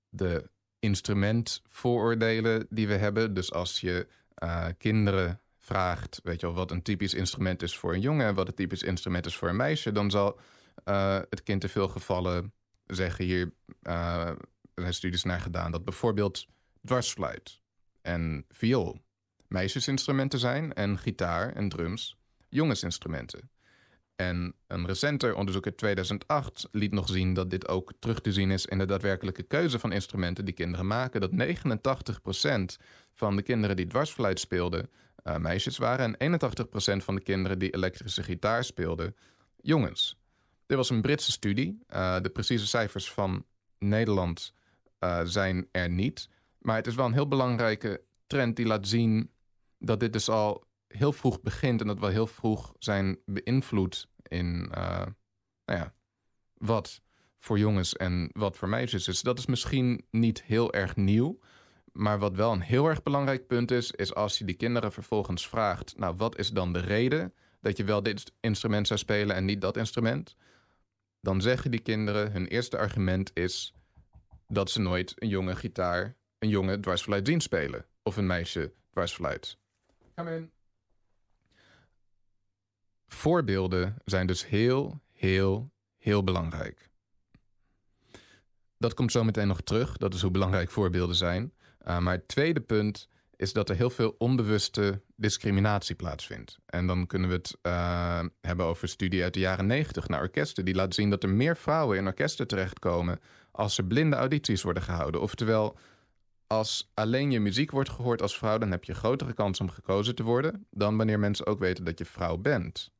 de 0.09 0.49
instrumentvooroordelen 0.79 2.67
die 2.69 2.87
we 2.87 2.93
hebben. 2.93 3.33
Dus 3.33 3.51
als 3.51 3.79
je 3.79 4.07
uh, 4.43 4.65
kinderen 4.77 5.41
vraagt, 5.57 6.19
weet 6.23 6.39
je 6.39 6.45
wel, 6.45 6.55
wat 6.55 6.71
een 6.71 6.81
typisch 6.81 7.13
instrument 7.13 7.61
is 7.61 7.77
voor 7.77 7.93
een 7.93 8.01
jongen 8.01 8.27
en 8.27 8.35
wat 8.35 8.47
een 8.47 8.53
typisch 8.53 8.83
instrument 8.83 9.25
is 9.25 9.35
voor 9.35 9.49
een 9.49 9.55
meisje, 9.55 9.91
dan 9.91 10.11
zal 10.11 10.39
uh, 10.85 11.19
het 11.29 11.43
kind 11.43 11.63
in 11.63 11.69
veel 11.69 11.87
gevallen 11.87 12.53
zeggen 12.85 13.25
hier, 13.25 13.53
er 13.81 14.37
zijn 14.75 14.93
studies 14.93 15.23
naar 15.23 15.41
gedaan, 15.41 15.71
dat 15.71 15.83
bijvoorbeeld 15.83 16.45
dwarsfluit 16.85 17.59
en 18.01 18.45
viool 18.49 19.01
meisjesinstrumenten 19.49 20.39
zijn 20.39 20.73
en 20.73 20.97
gitaar 20.97 21.53
en 21.53 21.69
drums 21.69 22.17
jongensinstrumenten. 22.49 23.49
En 24.19 24.53
een 24.67 24.85
recenter 24.85 25.35
onderzoek 25.35 25.65
uit 25.65 25.77
2008 25.77 26.67
liet 26.71 26.91
nog 26.91 27.09
zien 27.09 27.33
dat 27.33 27.49
dit 27.49 27.67
ook 27.67 27.93
terug 27.99 28.21
te 28.21 28.33
zien 28.33 28.51
is 28.51 28.65
in 28.65 28.77
de 28.77 28.85
daadwerkelijke 28.85 29.43
keuze 29.43 29.79
van 29.79 29.91
instrumenten 29.91 30.45
die 30.45 30.53
kinderen 30.53 30.87
maken. 30.87 31.21
Dat 31.21 31.31
89% 31.31 32.83
van 33.13 33.35
de 33.35 33.41
kinderen 33.41 33.75
die 33.75 33.87
dwarsfluit 33.87 34.39
speelden 34.39 34.89
uh, 35.23 35.37
meisjes 35.37 35.77
waren 35.77 36.17
en 36.17 36.39
81% 36.39 37.03
van 37.03 37.15
de 37.15 37.21
kinderen 37.21 37.59
die 37.59 37.73
elektrische 37.73 38.23
gitaar 38.23 38.63
speelden 38.63 39.15
jongens. 39.61 40.17
Dit 40.65 40.77
was 40.77 40.89
een 40.89 41.01
Britse 41.01 41.31
studie. 41.31 41.79
Uh, 41.93 42.19
de 42.21 42.29
precieze 42.29 42.67
cijfers 42.67 43.11
van 43.11 43.45
Nederland 43.77 44.53
uh, 44.99 45.21
zijn 45.23 45.67
er 45.71 45.89
niet. 45.89 46.29
Maar 46.57 46.75
het 46.75 46.87
is 46.87 46.95
wel 46.95 47.05
een 47.05 47.13
heel 47.13 47.27
belangrijke 47.27 48.01
trend 48.27 48.55
die 48.55 48.65
laat 48.65 48.87
zien 48.87 49.31
dat 49.77 49.99
dit 49.99 50.13
dus 50.13 50.29
al 50.29 50.67
heel 50.89 51.13
vroeg 51.13 51.41
begint 51.41 51.81
en 51.81 51.87
dat 51.87 51.99
we 51.99 52.11
heel 52.11 52.27
vroeg 52.27 52.73
zijn 52.79 53.17
beïnvloed 53.25 54.07
in 54.23 54.71
uh, 54.77 55.05
nou 55.65 55.79
ja, 55.79 55.93
wat 56.53 57.01
voor 57.39 57.59
jongens 57.59 57.95
en 57.95 58.29
wat 58.33 58.57
voor 58.57 58.69
meisjes 58.69 59.07
is. 59.07 59.21
Dat 59.21 59.39
is 59.39 59.45
misschien 59.45 60.05
niet 60.11 60.43
heel 60.43 60.73
erg 60.73 60.95
nieuw. 60.95 61.39
Maar 61.91 62.19
wat 62.19 62.35
wel 62.35 62.51
een 62.51 62.61
heel 62.61 62.87
erg 62.87 63.03
belangrijk 63.03 63.47
punt 63.47 63.71
is, 63.71 63.91
is 63.91 64.13
als 64.13 64.37
je 64.37 64.45
die 64.45 64.55
kinderen 64.55 64.91
vervolgens 64.91 65.47
vraagt: 65.47 65.97
Nou, 65.97 66.15
wat 66.17 66.37
is 66.37 66.49
dan 66.49 66.73
de 66.73 66.79
reden 66.79 67.33
dat 67.61 67.77
je 67.77 67.83
wel 67.83 68.03
dit 68.03 68.31
instrument 68.39 68.87
zou 68.87 68.99
spelen 68.99 69.35
en 69.35 69.45
niet 69.45 69.61
dat 69.61 69.77
instrument? 69.77 70.35
Dan 71.21 71.41
zeggen 71.41 71.71
die 71.71 71.79
kinderen: 71.79 72.31
hun 72.31 72.47
eerste 72.47 72.77
argument 72.77 73.31
is 73.33 73.73
dat 74.47 74.69
ze 74.69 74.79
nooit 74.79 75.13
een 75.15 75.27
jonge 75.27 75.55
gitaar, 75.55 76.15
een 76.39 76.49
jonge 76.49 76.79
dwarsfluit 76.79 77.27
zien 77.27 77.41
spelen. 77.41 77.85
Of 78.03 78.17
een 78.17 78.27
meisje 78.27 78.73
dwarsfluit. 78.91 79.57
In. 80.15 80.51
Voorbeelden 83.13 83.95
zijn 84.05 84.27
dus 84.27 84.47
heel, 84.47 85.01
heel, 85.11 85.71
heel 85.97 86.23
belangrijk. 86.23 86.89
Dat 88.77 88.93
komt 88.93 89.11
zo 89.11 89.23
meteen 89.23 89.47
nog 89.47 89.61
terug. 89.61 89.97
Dat 89.97 90.13
is 90.13 90.21
hoe 90.21 90.31
belangrijk 90.31 90.71
voorbeelden 90.71 91.15
zijn. 91.15 91.53
Uh, 91.87 91.99
maar 91.99 92.13
het 92.13 92.27
tweede 92.27 92.61
punt 92.61 93.07
is 93.35 93.53
dat 93.53 93.69
er 93.69 93.75
heel 93.75 93.89
veel 93.89 94.15
onbewuste 94.17 95.01
discriminatie 95.15 95.95
plaatsvindt. 95.95 96.57
En 96.65 96.87
dan 96.87 97.07
kunnen 97.07 97.29
we 97.29 97.35
het 97.35 97.57
uh, 97.61 98.23
hebben 98.41 98.65
over 98.65 98.87
studie 98.87 99.23
uit 99.23 99.33
de 99.33 99.39
jaren 99.39 99.65
90 99.65 100.07
naar 100.07 100.21
orkesten. 100.21 100.65
Die 100.65 100.75
laten 100.75 100.93
zien 100.93 101.09
dat 101.09 101.23
er 101.23 101.29
meer 101.29 101.57
vrouwen 101.57 101.97
in 101.97 102.05
orkesten 102.05 102.47
terechtkomen 102.47 103.19
als 103.51 103.77
er 103.77 103.85
blinde 103.85 104.15
audities 104.15 104.61
worden 104.61 104.83
gehouden. 104.83 105.21
Oftewel, 105.21 105.77
als 106.47 106.91
alleen 106.93 107.31
je 107.31 107.39
muziek 107.39 107.71
wordt 107.71 107.89
gehoord 107.89 108.21
als 108.21 108.37
vrouw, 108.37 108.57
dan 108.57 108.71
heb 108.71 108.83
je 108.83 108.93
grotere 108.93 109.33
kans 109.33 109.59
om 109.59 109.69
gekozen 109.69 110.15
te 110.15 110.23
worden 110.23 110.65
dan 110.71 110.97
wanneer 110.97 111.19
mensen 111.19 111.45
ook 111.45 111.59
weten 111.59 111.83
dat 111.83 111.99
je 111.99 112.05
vrouw 112.05 112.37
bent. 112.37 112.91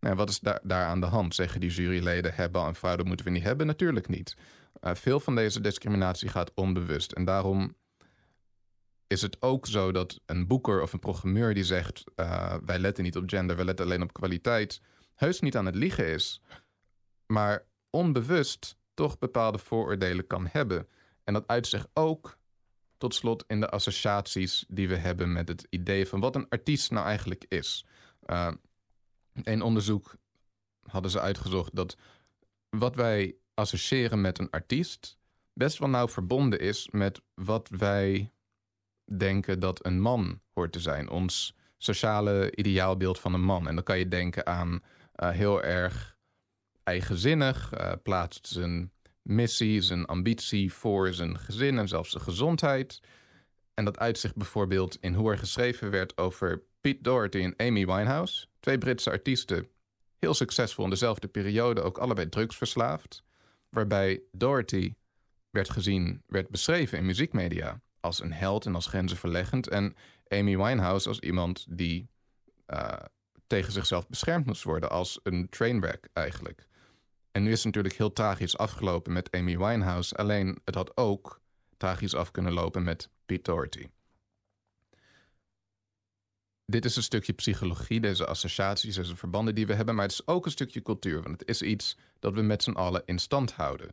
Nou, 0.00 0.14
wat 0.16 0.28
is 0.28 0.40
daar, 0.40 0.60
daar 0.62 0.86
aan 0.86 1.00
de 1.00 1.06
hand? 1.06 1.34
Zeggen 1.34 1.60
die 1.60 1.70
juryleden 1.70 2.34
hebben 2.34 2.74
vrouw, 2.74 2.96
dat 2.96 3.06
moeten 3.06 3.26
we 3.26 3.32
niet 3.32 3.42
hebben? 3.42 3.66
Natuurlijk 3.66 4.08
niet. 4.08 4.36
Uh, 4.80 4.94
veel 4.94 5.20
van 5.20 5.34
deze 5.34 5.60
discriminatie 5.60 6.28
gaat 6.28 6.54
onbewust. 6.54 7.12
En 7.12 7.24
daarom 7.24 7.76
is 9.06 9.22
het 9.22 9.42
ook 9.42 9.66
zo 9.66 9.92
dat 9.92 10.20
een 10.26 10.46
boeker 10.46 10.82
of 10.82 10.92
een 10.92 10.98
programmeur 10.98 11.54
die 11.54 11.64
zegt: 11.64 12.04
uh, 12.16 12.54
wij 12.64 12.78
letten 12.78 13.04
niet 13.04 13.16
op 13.16 13.22
gender, 13.26 13.56
wij 13.56 13.64
letten 13.64 13.84
alleen 13.84 14.02
op 14.02 14.12
kwaliteit, 14.12 14.80
heus 15.14 15.40
niet 15.40 15.56
aan 15.56 15.66
het 15.66 15.74
liegen 15.74 16.06
is, 16.06 16.40
maar 17.26 17.64
onbewust 17.90 18.76
toch 18.94 19.18
bepaalde 19.18 19.58
vooroordelen 19.58 20.26
kan 20.26 20.48
hebben. 20.50 20.88
En 21.24 21.32
dat 21.34 21.46
uit 21.46 21.66
zich 21.66 21.86
ook 21.92 22.38
tot 22.98 23.14
slot 23.14 23.44
in 23.46 23.60
de 23.60 23.70
associaties 23.70 24.64
die 24.68 24.88
we 24.88 24.96
hebben 24.96 25.32
met 25.32 25.48
het 25.48 25.66
idee 25.70 26.06
van 26.06 26.20
wat 26.20 26.34
een 26.34 26.48
artiest 26.48 26.90
nou 26.90 27.06
eigenlijk 27.06 27.44
is. 27.48 27.86
Uh, 28.26 28.52
een 29.44 29.62
onderzoek 29.62 30.16
hadden 30.82 31.10
ze 31.10 31.20
uitgezocht 31.20 31.76
dat 31.76 31.96
wat 32.68 32.94
wij 32.94 33.36
associëren 33.54 34.20
met 34.20 34.38
een 34.38 34.50
artiest 34.50 35.18
best 35.52 35.78
wel 35.78 35.88
nauw 35.88 36.08
verbonden 36.08 36.60
is 36.60 36.88
met 36.90 37.20
wat 37.34 37.68
wij 37.68 38.32
denken 39.16 39.60
dat 39.60 39.86
een 39.86 40.00
man 40.00 40.40
hoort 40.52 40.72
te 40.72 40.80
zijn. 40.80 41.08
Ons 41.10 41.54
sociale 41.78 42.56
ideaalbeeld 42.56 43.18
van 43.18 43.34
een 43.34 43.44
man. 43.44 43.68
En 43.68 43.74
dan 43.74 43.84
kan 43.84 43.98
je 43.98 44.08
denken 44.08 44.46
aan 44.46 44.72
uh, 44.72 45.30
heel 45.30 45.62
erg 45.62 46.16
eigenzinnig, 46.82 47.80
uh, 47.80 47.92
plaatst 48.02 48.46
zijn 48.46 48.92
missie, 49.22 49.80
zijn 49.80 50.06
ambitie 50.06 50.72
voor 50.72 51.14
zijn 51.14 51.38
gezin 51.38 51.78
en 51.78 51.88
zelfs 51.88 52.10
zijn 52.10 52.22
gezondheid. 52.22 53.00
En 53.74 53.84
dat 53.84 53.98
uitzicht 53.98 54.36
bijvoorbeeld 54.36 54.96
in 55.00 55.14
hoe 55.14 55.30
er 55.30 55.38
geschreven 55.38 55.90
werd 55.90 56.18
over 56.18 56.62
Pete 56.80 57.02
Doherty 57.02 57.38
en 57.38 57.54
Amy 57.56 57.86
Winehouse. 57.86 58.46
Twee 58.68 58.80
Britse 58.80 59.10
artiesten, 59.10 59.68
heel 60.18 60.34
succesvol 60.34 60.84
in 60.84 60.90
dezelfde 60.90 61.28
periode, 61.28 61.82
ook 61.82 61.98
allebei 61.98 62.28
drugsverslaafd. 62.28 63.22
Waarbij 63.68 64.22
Doherty 64.32 64.94
werd 65.50 65.70
gezien, 65.70 66.22
werd 66.26 66.48
beschreven 66.48 66.98
in 66.98 67.06
muziekmedia 67.06 67.80
als 68.00 68.20
een 68.20 68.32
held 68.32 68.66
en 68.66 68.74
als 68.74 68.86
grenzenverleggend. 68.86 69.68
En 69.68 69.96
Amy 70.28 70.56
Winehouse 70.56 71.08
als 71.08 71.20
iemand 71.20 71.66
die 71.68 72.08
uh, 72.66 72.92
tegen 73.46 73.72
zichzelf 73.72 74.08
beschermd 74.08 74.46
moest 74.46 74.62
worden, 74.62 74.90
als 74.90 75.20
een 75.22 75.48
trainwreck 75.48 76.08
eigenlijk. 76.12 76.66
En 77.30 77.42
nu 77.42 77.50
is 77.50 77.56
het 77.56 77.64
natuurlijk 77.64 77.94
heel 77.94 78.12
tragisch 78.12 78.58
afgelopen 78.58 79.12
met 79.12 79.30
Amy 79.30 79.58
Winehouse. 79.58 80.16
Alleen 80.16 80.58
het 80.64 80.74
had 80.74 80.96
ook 80.96 81.40
tragisch 81.76 82.14
af 82.14 82.30
kunnen 82.30 82.52
lopen 82.52 82.82
met 82.82 83.10
Pete 83.26 83.50
Doherty. 83.50 83.86
Dit 86.70 86.84
is 86.84 86.96
een 86.96 87.02
stukje 87.02 87.32
psychologie, 87.32 88.00
deze 88.00 88.26
associaties, 88.26 88.94
deze 88.94 89.16
verbanden 89.16 89.54
die 89.54 89.66
we 89.66 89.74
hebben. 89.74 89.94
Maar 89.94 90.04
het 90.04 90.12
is 90.12 90.26
ook 90.26 90.44
een 90.44 90.50
stukje 90.50 90.82
cultuur. 90.82 91.22
Want 91.22 91.40
het 91.40 91.48
is 91.48 91.62
iets 91.62 91.96
dat 92.18 92.34
we 92.34 92.42
met 92.42 92.62
z'n 92.62 92.70
allen 92.70 93.02
in 93.04 93.18
stand 93.18 93.52
houden 93.52 93.90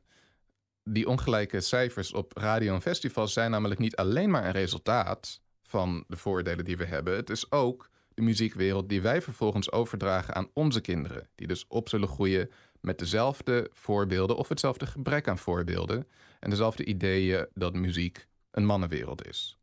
die 0.89 1.07
ongelijke 1.07 1.61
cijfers 1.61 2.13
op 2.13 2.37
radio 2.37 2.73
en 2.73 2.81
festivals 2.81 3.33
zijn 3.33 3.51
namelijk 3.51 3.79
niet 3.79 3.95
alleen 3.95 4.29
maar 4.29 4.45
een 4.45 4.51
resultaat 4.51 5.41
van 5.63 6.03
de 6.07 6.17
voordelen 6.17 6.65
die 6.65 6.77
we 6.77 6.85
hebben. 6.85 7.15
Het 7.15 7.29
is 7.29 7.51
ook 7.51 7.89
de 8.13 8.21
muziekwereld 8.21 8.89
die 8.89 9.01
wij 9.01 9.21
vervolgens 9.21 9.71
overdragen 9.71 10.35
aan 10.35 10.49
onze 10.53 10.81
kinderen. 10.81 11.29
Die 11.35 11.47
dus 11.47 11.65
op 11.67 11.89
zullen 11.89 12.07
groeien 12.07 12.49
met 12.81 12.99
dezelfde 12.99 13.69
voorbeelden 13.73 14.37
of 14.37 14.49
hetzelfde 14.49 14.85
gebrek 14.85 15.27
aan 15.27 15.37
voorbeelden. 15.37 16.07
En 16.39 16.49
dezelfde 16.49 16.85
ideeën 16.85 17.47
dat 17.53 17.73
muziek 17.73 18.27
een 18.51 18.65
mannenwereld 18.65 19.27
is. 19.27 19.57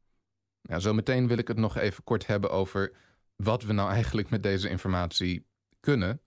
Nou, 0.62 0.80
zometeen 0.80 1.28
wil 1.28 1.38
ik 1.38 1.48
het 1.48 1.56
nog 1.56 1.76
even 1.76 2.04
kort 2.04 2.26
hebben 2.26 2.50
over 2.50 2.92
wat 3.36 3.62
we 3.62 3.72
nou 3.72 3.90
eigenlijk 3.90 4.30
met 4.30 4.42
deze 4.42 4.68
informatie 4.68 5.46
kunnen. 5.80 6.20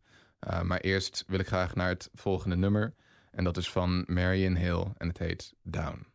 Uh, 0.48 0.62
maar 0.62 0.80
eerst 0.80 1.24
wil 1.28 1.40
ik 1.40 1.48
graag 1.48 1.76
naar 1.76 1.90
het 1.90 2.10
volgende 2.14 2.56
nummer. 2.56 2.94
En 3.32 3.44
dat 3.44 3.58
is 3.58 3.72
van 3.72 4.04
Marion 4.08 4.56
Hill 4.56 4.86
en 4.98 5.08
het 5.08 5.18
heet 5.18 5.54
Down. 5.64 6.14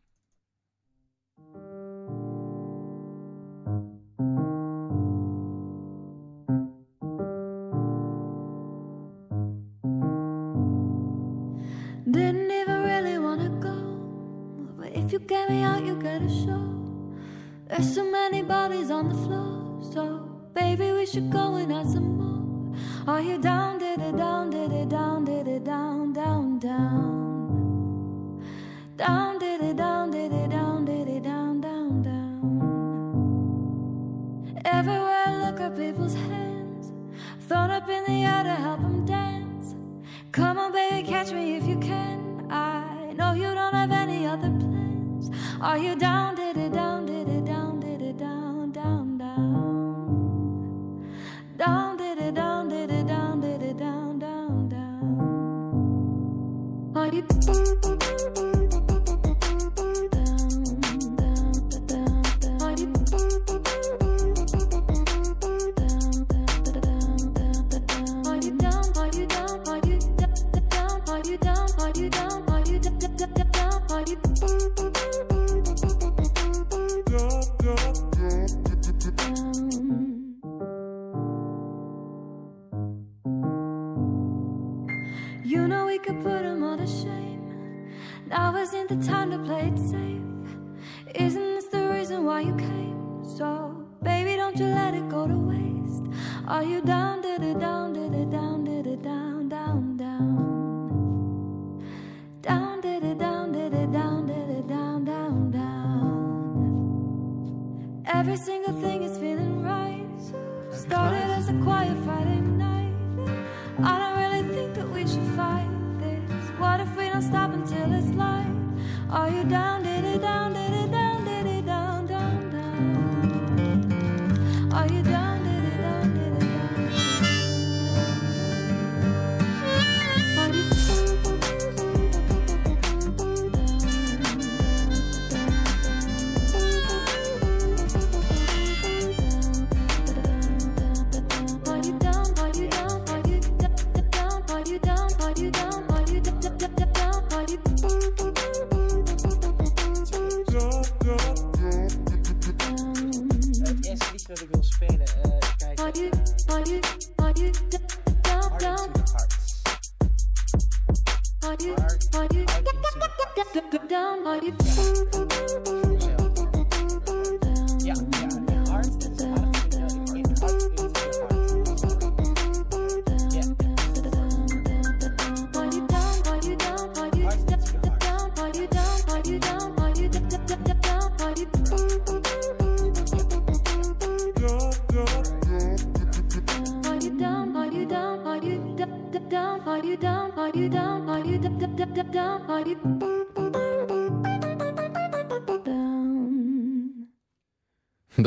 Really 12.66 13.16
go, 13.60 13.74
but 14.78 14.92
if 14.92 15.12
you 15.12 15.20
get 15.26 15.48
me 15.48 15.64
out, 15.64 15.84
you 15.86 16.00
get 16.00 16.22
a 16.22 16.28
show. 16.28 16.59
There's 17.70 17.94
so 17.94 18.04
many 18.10 18.42
bodies 18.42 18.90
on 18.90 19.08
the 19.08 19.14
floor, 19.14 19.78
so 19.92 20.18
baby, 20.54 20.90
we 20.90 21.06
should 21.06 21.30
go 21.30 21.54
and 21.54 21.72
add 21.72 21.88
some 21.88 22.18
more. 22.18 22.76
Are 23.06 23.20
you 23.20 23.38
down, 23.38 23.78
did 23.78 24.00
it 24.00 24.16
down, 24.16 24.50
did 24.50 24.72
it 24.72 24.88
down, 24.88 25.24
did 25.24 25.46
it 25.46 25.62
down, 25.62 26.12
down, 26.12 26.58
down? 26.58 28.42
Down, 28.96 29.38
did 29.38 29.60
it 29.60 29.76
down, 29.76 30.10
did 30.10 30.32
it 30.32 30.50
down, 30.50 30.84
did 30.84 31.06
it 31.08 31.22
down, 31.22 31.60
down, 31.60 32.02
down. 32.02 32.50
Everywhere 34.64 35.22
I 35.26 35.46
look 35.46 35.60
at 35.60 35.76
people's 35.76 36.14
hands, 36.14 36.92
thrown 37.46 37.70
up 37.70 37.88
in 37.88 38.02
the 38.04 38.24
air 38.24 38.42
to 38.42 38.50
help 38.50 38.80
them 38.80 39.06
dance. 39.06 39.76
Come 40.32 40.58
on, 40.58 40.72
baby, 40.72 41.06
catch 41.06 41.30
me 41.30 41.54
if 41.56 41.64
you 41.68 41.78
can. 41.78 42.48
I 42.50 43.12
know 43.12 43.32
you 43.34 43.54
don't 43.54 43.74
have 43.74 43.92
any 43.92 44.26
other 44.26 44.50
plans. 44.50 45.30
Are 45.60 45.78
you 45.78 45.94
down, 45.94 46.34
did 46.34 46.56
it 46.56 46.72
down, 46.72 47.06
Bye. 57.20 57.89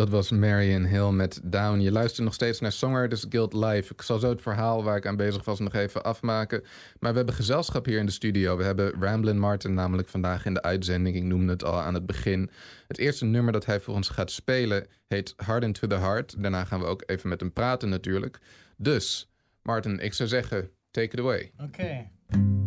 Dat 0.04 0.12
was 0.12 0.32
Marion 0.32 0.84
Hill 0.84 1.12
met 1.12 1.40
Down. 1.44 1.80
Je 1.80 1.92
luistert 1.92 2.24
nog 2.24 2.34
steeds 2.34 2.60
naar 2.60 2.72
Songwriters 2.72 3.26
Guild 3.30 3.54
Live. 3.54 3.94
Ik 3.94 4.02
zal 4.02 4.20
zo 4.20 4.30
het 4.30 4.42
verhaal 4.42 4.84
waar 4.84 4.98
ik 4.98 5.06
aan 5.06 5.16
bezig 5.16 5.46
was 5.46 5.60
nog 5.60 5.74
even 5.74 6.04
afmaken. 6.04 6.64
Maar 7.00 7.12
we 7.12 7.18
hebben 7.18 7.36
gezelschap 7.36 7.86
hier 7.86 8.00
in 8.00 8.06
de 8.06 8.12
studio. 8.12 8.58
We 8.58 8.64
hebben 8.64 8.94
Ramblin' 9.00 9.40
Martin 9.40 9.74
namelijk 9.74 10.08
vandaag 10.08 10.46
in 10.46 10.54
de 10.54 10.62
uitzending. 10.62 11.16
Ik 11.16 11.24
noemde 11.24 11.52
het 11.52 11.64
al 11.64 11.80
aan 11.80 11.94
het 11.94 12.06
begin. 12.06 12.50
Het 12.88 12.98
eerste 12.98 13.26
nummer 13.26 13.54
dat 13.54 13.66
hij 13.66 13.80
voor 13.80 13.94
ons 13.94 14.10
gaat 14.10 14.32
spelen 14.32 14.88
heet 15.08 15.34
Hard 15.38 15.64
Into 15.64 15.88
The 15.88 15.98
Heart. 15.98 16.42
Daarna 16.42 16.64
gaan 16.64 16.80
we 16.80 16.86
ook 16.86 17.04
even 17.06 17.30
met 17.30 17.40
hem 17.40 17.54
praten 17.54 17.90
natuurlijk. 17.90 18.40
Dus, 18.78 19.32
Martin, 19.62 20.00
ik 20.00 20.14
zou 20.14 20.30
zeggen, 20.30 20.70
take 20.92 21.12
it 21.12 21.20
away. 21.20 21.52
Oké. 21.58 22.10
Heart 22.28 22.63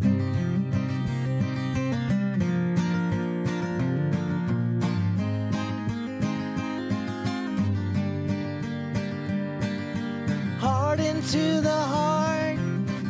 into 11.26 11.60
the 11.60 11.80
heart, 11.94 12.56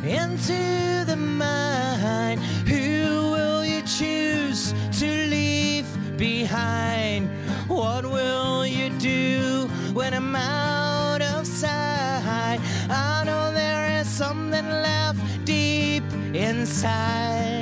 into 0.03 1.05
the 1.05 1.15
mind. 1.15 2.39
Who 2.67 3.29
will 3.29 3.63
you 3.63 3.83
choose 3.83 4.73
to 4.99 5.05
leave 5.27 5.85
behind? 6.17 7.29
What 7.67 8.05
will 8.05 8.65
you 8.65 8.89
do 8.97 9.69
when 9.93 10.15
I'm 10.15 10.35
out 10.35 11.21
of 11.21 11.45
sight? 11.45 12.59
I 12.89 13.23
know 13.23 13.53
there 13.53 13.99
is 13.99 14.07
something 14.07 14.67
left 14.67 15.45
deep 15.45 16.03
inside. 16.33 17.56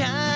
shine. 0.00 0.29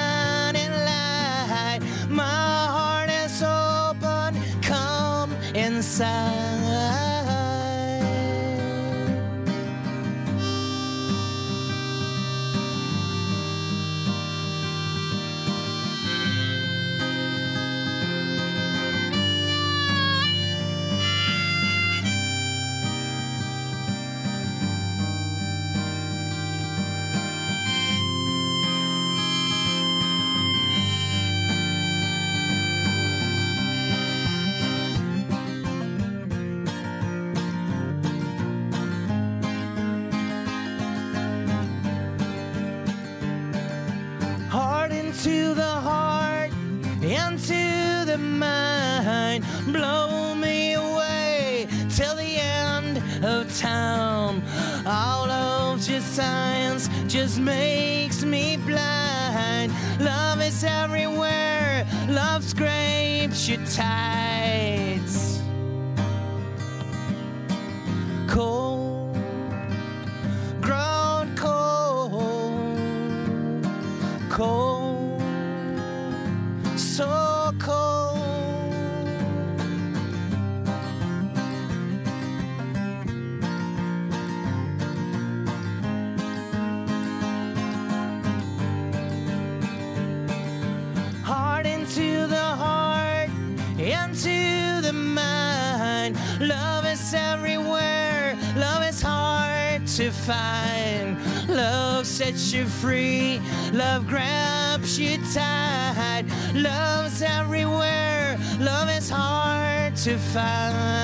You 102.55 102.67
free, 102.67 103.41
love 103.73 104.07
grabs 104.07 104.97
you 104.99 105.19
tight. 105.35 106.25
Love's 106.55 107.21
everywhere, 107.21 108.39
love 108.61 108.89
is 108.91 109.11
hard 109.11 109.97
to 109.97 110.17
find. 110.19 111.04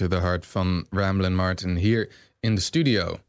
Into 0.00 0.16
the 0.16 0.22
Heart 0.22 0.46
van 0.46 0.86
Ramblin' 0.90 1.34
Martin 1.34 1.76
hier 1.76 2.08
in 2.40 2.54
de 2.54 2.60
studio. 2.60 3.20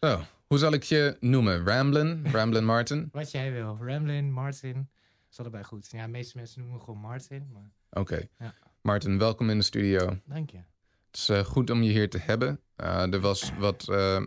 Zo, 0.00 0.20
hoe 0.46 0.58
zal 0.58 0.72
ik 0.72 0.82
je 0.82 1.16
noemen? 1.20 1.64
Ramblin'? 1.66 2.26
Ramblin' 2.32 2.64
Martin? 2.64 3.08
Wat 3.12 3.30
jij 3.30 3.52
wil. 3.52 3.78
Ramblin, 3.80 4.32
Martin. 4.32 4.88
Is 5.30 5.38
allebei 5.40 5.64
goed. 5.64 5.88
Ja, 5.90 6.04
de 6.04 6.10
meeste 6.10 6.36
mensen 6.36 6.60
noemen 6.60 6.78
me 6.78 6.84
gewoon 6.84 7.00
Martin. 7.00 7.48
Maar 7.52 7.70
Oké. 8.02 8.28
Ja. 8.38 8.54
Martin, 8.82 9.18
welkom 9.18 9.50
in 9.50 9.58
de 9.58 9.64
studio. 9.64 10.18
dank 10.24 10.50
je. 10.50 10.56
Het 10.56 11.16
is 11.16 11.28
eh, 11.28 11.38
goed 11.44 11.70
om 11.70 11.82
je 11.82 11.90
hier 11.90 12.10
te 12.10 12.18
hebben. 12.18 12.60
Eh, 12.76 13.12
er 13.12 13.20
was 13.20 13.52
wat. 13.58 13.88
eh, 13.88 14.22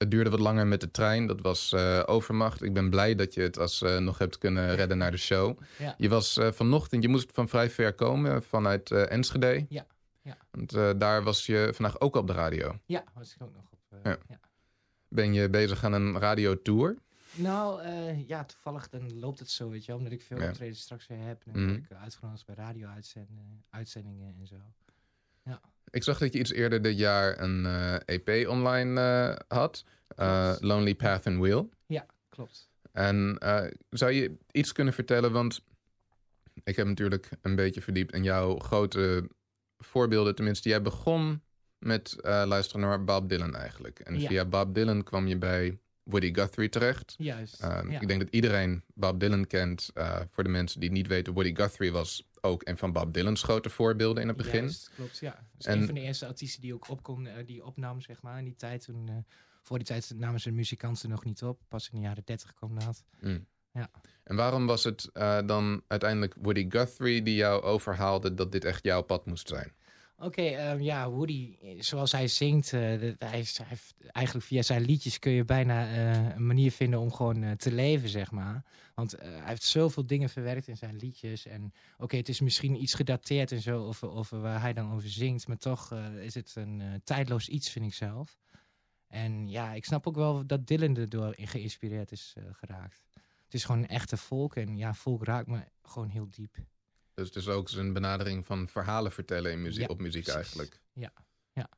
het 0.00 0.10
duurde 0.10 0.30
wat 0.30 0.40
langer 0.40 0.66
met 0.66 0.80
de 0.80 0.90
trein. 0.90 1.26
Dat 1.26 1.40
was 1.40 1.72
eh, 1.72 2.02
overmacht. 2.06 2.62
Ik 2.62 2.72
ben 2.72 2.90
blij 2.90 3.14
dat 3.14 3.34
je 3.34 3.40
het 3.40 3.58
als 3.58 3.82
eh, 3.82 3.98
nog 3.98 4.18
hebt 4.18 4.38
kunnen 4.38 4.74
redden 4.74 4.98
naar 4.98 5.10
de 5.10 5.16
show. 5.16 5.58
Ja. 5.78 5.94
Je 5.98 6.08
was 6.08 6.36
eh, 6.36 6.52
vanochtend, 6.52 7.02
je 7.02 7.08
moest 7.08 7.32
van 7.32 7.48
vrij 7.48 7.70
ver 7.70 7.94
komen 7.94 8.42
vanuit 8.42 8.90
Enschede. 8.90 9.66
Ja, 9.68 9.86
ja. 10.22 10.36
Want 10.50 10.70
daar 11.00 11.22
was 11.22 11.46
je 11.46 11.70
vandaag 11.74 12.00
ook 12.00 12.16
op 12.16 12.26
de 12.26 12.32
radio. 12.32 12.78
Ja, 12.86 13.04
was 13.14 13.34
ik 13.34 13.42
ook 13.42 13.54
nog 13.54 13.64
op. 13.70 13.78
Ja. 14.04 14.16
ja. 14.28 14.40
Ben 15.08 15.32
je 15.32 15.50
bezig 15.50 15.84
aan 15.84 15.92
een 15.92 16.18
radiotour? 16.18 16.96
Nou, 17.34 17.86
ja, 18.26 18.44
toevallig 18.44 18.88
dan 18.88 19.18
loopt 19.18 19.38
het 19.38 19.50
zo, 19.50 19.70
weet 19.70 19.80
je 19.80 19.86
wel. 19.86 19.96
Omdat 19.96 20.12
ik 20.12 20.22
veel 20.22 20.40
Ja. 20.40 20.72
straks 20.72 21.06
weer 21.06 21.18
heb. 21.18 21.42
En 21.46 21.52
dan 21.52 21.66
word 21.66 21.76
ik 21.76 21.92
uitgenodigd 22.02 22.46
bij 22.46 22.54
radio-uitzendingen 22.54 24.34
en 24.40 24.46
zo. 24.46 24.56
Ik 25.90 26.02
zag 26.02 26.18
dat 26.18 26.32
je 26.32 26.38
iets 26.38 26.52
eerder 26.52 26.82
dit 26.82 26.98
jaar 26.98 27.40
een 27.40 27.66
eh, 27.66 27.94
EP 28.04 28.48
online 28.48 29.00
eh, 29.00 29.58
had. 29.58 29.84
Eh. 30.16 30.54
Lonely 30.60 30.94
Path 30.94 31.26
and 31.26 31.38
Wheel. 31.38 31.70
Klopt. 32.28 32.68
En 32.92 33.36
zou 33.90 34.12
je 34.12 34.36
iets 34.50 34.72
kunnen 34.72 34.94
vertellen? 34.94 35.32
Want 35.32 35.60
ik 36.64 36.76
heb 36.76 36.86
natuurlijk 36.86 37.28
een 37.42 37.54
beetje 37.54 37.82
verdiept 37.82 38.14
in 38.14 38.22
jouw 38.22 38.58
grote 38.58 39.28
voorbeelden. 39.78 40.34
Tenminste, 40.34 40.68
jij 40.68 40.82
begon 40.82 41.42
met 41.78 42.20
eh, 42.20 42.42
luisteren 42.46 42.80
naar 42.80 43.04
Bob 43.04 43.28
Dylan 43.28 43.54
eigenlijk. 43.56 43.98
En 43.98 44.20
Ja. 44.20 44.28
via 44.28 44.44
Bob 44.44 44.74
Dylan 44.74 45.02
kwam 45.02 45.26
je 45.26 45.36
bij 45.36 45.78
Woody 46.02 46.34
Guthrie 46.34 46.68
terecht. 46.68 47.14
Juist. 47.18 47.62
Uh, 47.62 47.80
ja. 47.88 48.00
Ik 48.00 48.08
denk 48.08 48.20
dat 48.20 48.30
iedereen 48.30 48.82
Bob 48.94 49.20
Dylan 49.20 49.46
kent. 49.46 49.90
Uh, 49.94 50.20
voor 50.30 50.44
de 50.44 50.50
mensen 50.50 50.80
die 50.80 50.90
niet 50.90 51.06
weten, 51.06 51.32
Woody 51.32 51.54
Guthrie 51.54 51.92
was 51.92 52.28
ook 52.40 52.68
een 52.68 52.78
van 52.78 52.92
Bob 52.92 53.14
Dylan's 53.14 53.42
grote 53.42 53.70
voorbeelden 53.70 54.22
in 54.22 54.28
het 54.28 54.36
begin. 54.36 54.60
Juist, 54.60 54.90
klopt, 54.94 55.18
ja. 55.18 55.46
Dus 55.56 55.66
En- 55.66 55.78
een 55.80 55.86
van 55.86 55.94
de 55.94 56.00
eerste 56.00 56.26
artiesten 56.26 56.60
die 56.60 56.74
ook 56.74 56.88
op 56.88 57.02
kon, 57.02 57.26
eh, 57.26 57.46
die 57.46 57.64
opnam, 57.64 58.00
zeg 58.00 58.22
maar, 58.22 58.38
in 58.38 58.44
die 58.44 58.56
tijd. 58.56 58.84
Toen, 58.84 59.08
eh, 59.08 59.14
voor 59.62 59.78
die 59.78 59.86
tijd 59.86 60.12
namen 60.16 60.40
ze 60.40 60.50
muzikanten 60.50 61.08
nog 61.08 61.24
niet 61.24 61.42
op. 61.42 61.60
Pas 61.68 61.88
in 61.90 61.98
de 62.00 62.06
jaren 62.06 62.22
30 62.24 62.54
kwam 62.54 62.78
dat. 62.78 63.04
Mm. 63.20 63.46
Ja. 63.72 63.90
En 64.24 64.36
waarom 64.36 64.66
was 64.66 64.84
het 64.84 65.10
uh, 65.12 65.38
dan 65.46 65.82
uiteindelijk 65.86 66.34
Woody 66.40 66.66
Guthrie 66.68 67.22
die 67.22 67.34
jou 67.34 67.62
overhaalde 67.62 68.34
dat 68.34 68.52
dit 68.52 68.64
echt 68.64 68.84
jouw 68.84 69.02
pad 69.02 69.26
moest 69.26 69.48
zijn? 69.48 69.72
Oké, 70.22 70.42
ehm, 70.42 70.80
ja, 70.80 71.10
Woody, 71.10 71.56
eh, 71.62 71.80
zoals 71.80 72.12
hij 72.12 72.28
zingt, 72.28 72.70
dat- 72.70 72.80
hij, 73.18 73.44
heeft, 73.58 73.60
eigenlijk 74.12 74.46
via 74.46 74.62
zijn 74.62 74.82
liedjes 74.82 75.18
kun 75.18 75.32
je 75.32 75.44
bijna 75.44 75.86
eh, 75.88 76.34
een 76.34 76.46
manier 76.46 76.72
vinden 76.72 77.00
om 77.00 77.12
gewoon 77.12 77.56
te 77.56 77.72
leven, 77.72 78.08
zeg 78.08 78.30
maar. 78.30 78.64
Want 78.94 79.10
hij 79.20 79.42
heeft 79.44 79.62
zoveel 79.62 80.06
dingen 80.06 80.28
verwerkt 80.28 80.68
in 80.68 80.76
zijn 80.76 80.96
liedjes. 80.96 81.46
En 81.46 81.72
oké, 81.98 82.16
het 82.16 82.28
is 82.28 82.40
misschien 82.40 82.82
iets 82.82 82.94
gedateerd 82.94 83.52
en 83.52 83.60
zo, 83.60 83.92
over 84.00 84.40
waar 84.40 84.60
hij 84.60 84.72
dan 84.72 84.92
over 84.92 85.08
zingt. 85.08 85.46
Maar 85.48 85.56
toch 85.58 85.92
is 86.20 86.34
het 86.34 86.52
een 86.56 87.00
tijdloos 87.04 87.48
iets, 87.48 87.70
vind 87.70 87.84
ik 87.84 87.94
zelf. 87.94 88.38
En 89.08 89.48
ja, 89.48 89.72
ik 89.72 89.84
snap 89.84 90.06
ook 90.06 90.14
wel 90.16 90.46
dat 90.46 90.66
Dylan 90.66 90.96
erdoor 90.96 91.34
geïnspireerd 91.38 92.12
is 92.12 92.34
geraakt. 92.52 93.02
Het 93.44 93.54
is 93.54 93.64
gewoon 93.64 93.80
een 93.80 93.88
echte 93.88 94.16
volk. 94.16 94.56
En 94.56 94.76
ja, 94.76 94.94
volk 94.94 95.24
raakt 95.24 95.46
me 95.46 95.64
gewoon 95.82 96.08
heel 96.08 96.28
diep. 96.30 96.56
Dus 97.20 97.28
het 97.28 97.36
is 97.38 97.48
ook 97.48 97.68
zijn 97.68 97.92
benadering 97.92 98.46
van 98.46 98.68
verhalen 98.68 99.12
vertellen 99.12 99.52
in 99.52 99.62
muziek, 99.62 99.80
Ja, 99.82 99.86
op 99.88 100.00
muziek 100.00 100.22
precies. 100.24 100.40
eigenlijk. 100.40 100.80
Ja, 100.92 101.12
ja. 101.52 101.68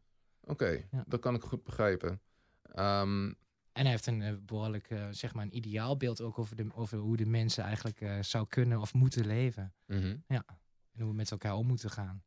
Oké, 0.40 0.84
Ja. 0.90 1.04
dat 1.06 1.20
kan 1.20 1.34
ik 1.34 1.42
goed 1.42 1.62
begrijpen. 1.64 2.20
Ehm, 2.62 3.26
En 3.72 3.82
hij 3.82 3.90
heeft 3.90 4.06
een 4.06 4.22
eh, 4.22 4.34
behoorlijk, 4.40 4.90
eh, 4.90 5.08
zeg 5.10 5.34
maar, 5.34 5.44
een 5.44 5.56
ideaalbeeld 5.56 6.20
ook 6.20 6.38
over, 6.38 6.56
de, 6.56 6.66
over 6.74 6.98
hoe 6.98 7.16
de 7.16 7.26
mensen 7.26 7.64
eigenlijk 7.64 8.00
eh, 8.00 8.22
zou 8.22 8.46
kunnen 8.48 8.80
of 8.80 8.94
moeten 8.94 9.26
leven. 9.26 9.74
mhm. 9.86 10.16
En 10.26 10.44
hoe 11.00 11.08
we 11.08 11.14
met 11.14 11.30
elkaar 11.30 11.54
om 11.54 11.66
moeten 11.66 11.90
gaan. 11.90 12.24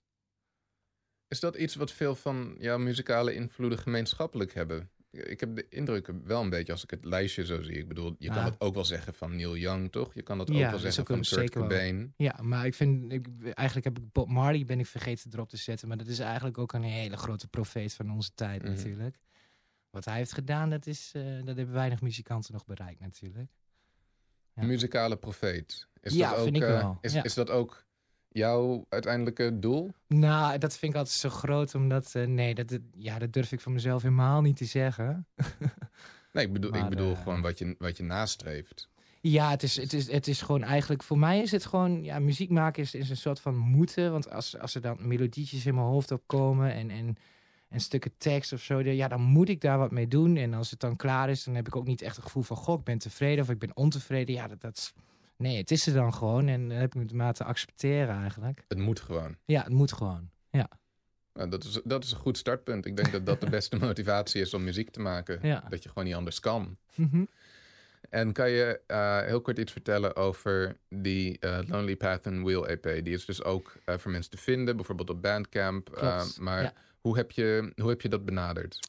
Is 1.28 1.40
dat 1.40 1.56
iets 1.56 1.76
wat 1.76 1.92
veel 1.92 2.16
van 2.16 2.56
jouw 2.60 2.78
muzikale 2.78 3.34
invloeden 3.34 3.80
gemeenschappelijk 3.80 4.54
hebben? 4.54 4.90
Ik 5.16 5.40
heb 5.40 5.56
de 5.56 5.66
indruk 5.70 6.12
wel 6.24 6.42
een 6.42 6.50
beetje 6.50 6.72
als 6.72 6.84
ik 6.84 6.90
het 6.90 7.06
lijstje 7.06 7.46
zo 7.46 7.62
zie. 7.62 7.76
Ik 7.76 7.88
bedoel, 7.88 8.16
je 8.20 8.30
kan 8.30 8.44
dat 8.44 8.56
ook 8.60 8.74
wel 8.74 8.86
zeggen 8.86 9.14
van 9.14 9.36
Neil 9.36 9.58
Young, 9.58 9.92
toch? 9.92 10.14
Je 10.14 10.22
kan 10.22 10.38
dat 10.38 10.50
ook 10.50 10.56
Ja, 10.56 10.70
wel 10.70 10.80
zeggen 10.80 11.02
ook 11.02 11.08
van 11.08 11.38
Kurt 11.40 11.54
wel. 11.54 11.64
Cobain. 11.64 12.14
Ja, 12.18 12.40
maar 12.42 12.66
ik 12.66 12.74
vind, 12.74 13.12
ik, 13.12 13.28
eigenlijk 13.54 13.86
heb 13.86 13.98
ik 14.00 14.12
Bob 14.12 14.28
Marley 14.30 14.66
ben 14.66 14.80
ik 14.80 14.86
vergeten 14.88 15.30
erop 15.34 15.50
te 15.50 15.58
zetten. 15.58 15.88
Maar 15.88 15.98
dat 15.98 16.08
is 16.08 16.20
eigenlijk 16.20 16.58
ook 16.58 16.74
een 16.74 16.84
hele 16.84 17.18
grote 17.18 17.48
profeet 17.48 17.94
van 17.94 18.12
onze 18.12 18.34
tijd 18.34 18.62
Mhm. 18.64 18.72
natuurlijk. 18.74 19.18
Wat 19.90 20.06
hij 20.06 20.16
heeft 20.18 20.34
gedaan, 20.34 20.70
dat, 20.70 20.86
is, 20.88 21.12
eh, 21.14 21.24
dat 21.44 21.56
hebben 21.58 21.74
weinig 21.74 22.02
muzikanten 22.02 22.54
nog 22.54 22.66
bereikt 22.66 23.00
natuurlijk. 23.00 23.50
Ja. 24.54 24.64
Muzikale 24.64 25.18
profeet. 25.18 25.88
Is 26.02 26.14
Ja, 26.14 26.30
dat 26.30 26.38
ook, 26.38 26.44
vind 26.44 26.56
ik 26.56 26.62
eh, 26.64 26.68
wel. 26.82 26.98
Is, 27.02 27.14
Ja. 27.14 27.24
is 27.24 27.34
dat 27.34 27.50
ook 27.50 27.86
jouw 28.36 28.86
uiteindelijke 28.90 29.60
doel? 29.60 29.92
Nou, 30.08 30.58
dat 30.58 30.78
vind 30.78 30.92
ik 30.92 30.98
altijd 30.98 31.16
zo 31.18 31.30
groot, 31.30 31.76
omdat, 31.76 32.16
eh, 32.16 32.26
nee, 32.28 32.56
dat, 32.56 32.80
ja, 32.98 33.20
dat 33.20 33.34
durf 33.34 33.52
ik 33.52 33.60
van 33.60 33.74
mezelf 33.74 34.02
helemaal 34.02 34.42
niet 34.42 34.58
te 34.58 34.66
zeggen. 34.66 35.26
Nee, 36.32 36.46
ik 36.46 36.54
bedoel, 36.54 36.76
ik 36.76 36.90
bedoel 36.90 37.12
eh, 37.12 37.22
gewoon 37.22 37.42
wat 37.42 37.58
je, 37.60 37.76
wat 37.80 37.98
je 37.98 38.04
nastreeft. 38.04 38.90
Ja, 39.22 39.50
het 39.50 39.64
is, 39.64 39.76
het, 39.76 39.94
is, 39.94 40.12
het 40.12 40.28
is 40.28 40.42
gewoon 40.42 40.64
eigenlijk... 40.64 41.04
Voor 41.04 41.18
mij 41.20 41.42
is 41.42 41.52
het 41.52 41.66
gewoon... 41.66 42.04
Ja, 42.04 42.20
muziek 42.20 42.50
maken 42.50 42.84
is, 42.84 42.94
is 42.94 43.10
een 43.10 43.18
soort 43.18 43.40
van 43.40 43.58
moeten. 43.58 44.12
Want 44.12 44.32
als, 44.32 44.58
als 44.60 44.76
er 44.76 44.82
dan 44.82 44.98
melodietjes 45.08 45.66
in 45.66 45.76
mijn 45.76 45.88
hoofd 45.88 46.12
opkomen... 46.12 46.74
en, 46.74 46.90
en, 46.90 47.18
en 47.70 47.80
stukken 47.80 48.12
tekst 48.18 48.54
of 48.54 48.62
zo... 48.62 48.80
Ja, 48.82 49.08
dan 49.08 49.22
moet 49.22 49.50
ik 49.50 49.62
daar 49.62 49.78
wat 49.78 49.92
mee 49.92 50.08
doen. 50.08 50.38
En 50.38 50.54
als 50.54 50.72
het 50.72 50.80
dan 50.80 50.96
klaar 50.96 51.30
is... 51.30 51.44
dan 51.44 51.56
heb 51.56 51.68
ik 51.68 51.76
ook 51.76 51.88
niet 51.88 52.02
echt 52.02 52.16
het 52.16 52.26
gevoel 52.26 52.44
van... 52.44 52.58
goh, 52.58 52.80
ik 52.80 52.86
ben 52.86 52.98
tevreden 52.98 53.44
of 53.44 53.50
ik 53.50 53.60
ben 53.60 53.76
ontevreden. 53.76 54.36
Ja, 54.36 54.48
dat, 54.48 54.62
dat 54.62 54.78
is- 54.78 54.94
Nee, 55.38 55.58
het 55.58 55.72
is 55.72 55.88
er 55.88 55.94
dan 55.94 56.14
gewoon. 56.14 56.48
En 56.48 56.68
dan 56.68 56.78
heb 56.78 56.96
ik 56.96 57.02
het 57.02 57.14
maar 57.14 57.34
te 57.34 57.44
accepteren 57.44 58.16
eigenlijk. 58.16 58.66
Het 58.68 58.78
moet 58.78 59.00
gewoon. 59.00 59.36
Ja, 59.46 59.64
het 59.64 59.74
moet 59.74 59.94
gewoon. 59.94 60.30
Nou, 61.36 61.50
dat, 61.50 61.64
is, 61.64 61.82
dat 61.84 62.04
is 62.04 62.12
een 62.12 62.18
goed 62.18 62.38
startpunt. 62.38 62.86
Ik 62.86 62.96
denk 62.96 63.12
dat 63.12 63.26
dat 63.26 63.42
de 63.42 63.50
beste 63.58 63.76
motivatie 63.78 64.42
is 64.42 64.54
om 64.54 64.64
muziek 64.64 64.90
te 64.90 65.00
maken. 65.00 65.40
Ja. 65.42 65.64
Dat 65.70 65.84
je 65.84 65.90
gewoon 65.90 66.04
niet 66.04 66.16
anders 66.16 66.40
kan. 66.40 66.78
Mhm. 66.96 67.24
En 68.10 68.34
kan 68.34 68.50
je 68.50 68.80
eh, 68.88 69.22
heel 69.22 69.42
kort 69.42 69.58
iets 69.58 69.72
vertellen 69.72 70.16
over 70.16 70.78
die 70.90 71.40
eh, 71.40 71.60
Lonely 71.68 71.96
Path 71.96 72.28
and 72.28 72.44
Wheel 72.44 72.68
EP? 72.68 72.84
Die 72.84 73.14
is 73.14 73.26
dus 73.26 73.44
ook 73.44 73.76
eh, 73.86 73.98
voor 73.98 74.12
mensen 74.12 74.32
te 74.32 74.38
vinden, 74.38 74.76
bijvoorbeeld 74.76 75.10
op 75.10 75.22
Bandcamp. 75.22 76.02
Maar 76.40 76.62
ja. 76.62 76.74
hoe, 77.00 77.16
heb 77.18 77.32
je, 77.32 77.72
hoe 77.76 77.90
heb 77.90 78.02
je 78.02 78.10
dat 78.10 78.26
benaderd? 78.26 78.80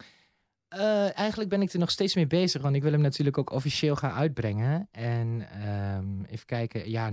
Eh, 0.68 1.18
eigenlijk 1.18 1.50
ben 1.50 1.62
ik 1.62 1.72
er 1.72 1.79
nog 1.79 1.90
steeds 1.90 2.14
mee 2.14 2.26
bezig, 2.26 2.62
want 2.62 2.76
ik 2.76 2.83
wil 2.83 2.92
hem 2.92 3.00
natuurlijk 3.00 3.38
ook 3.38 3.50
officieel 3.50 3.96
gaan 3.96 4.11
uitbrengen. 4.12 4.88
En 4.90 5.50
ehm, 5.50 6.22
even 6.24 6.46
kijken, 6.46 6.90
ja, 6.90 7.11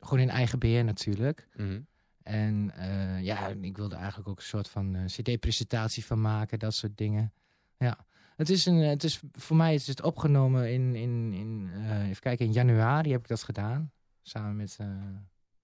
gewoon 0.00 0.18
in 0.18 0.30
eigen 0.30 0.58
beheer 0.58 0.84
natuurlijk. 0.84 1.48
Mhm. 1.56 1.80
En 2.22 2.70
eh, 2.74 3.22
ja, 3.22 3.48
ik 3.48 3.76
wilde 3.76 3.94
eigenlijk 3.96 4.28
ook 4.28 4.36
een 4.36 4.42
soort 4.42 4.68
van 4.68 4.94
eh, 4.94 5.04
CD-presentatie 5.04 6.04
van 6.04 6.20
maken, 6.20 6.58
dat 6.58 6.74
soort 6.74 6.96
dingen. 6.96 7.32
Ja, 7.78 8.06
het 8.36 8.50
is, 8.50 8.66
een, 8.66 8.74
het 8.76 9.04
is 9.04 9.20
voor 9.32 9.56
mij 9.56 9.74
is 9.74 9.86
het 9.86 10.02
opgenomen 10.02 10.72
in, 10.72 10.94
in, 10.94 11.32
in 11.32 11.70
even 12.02 12.22
kijken, 12.22 12.46
in 12.46 12.52
januari 12.52 13.10
heb 13.10 13.20
ik 13.20 13.28
dat 13.28 13.42
gedaan. 13.42 13.92
Samen 14.22 14.56
met, 14.56 14.78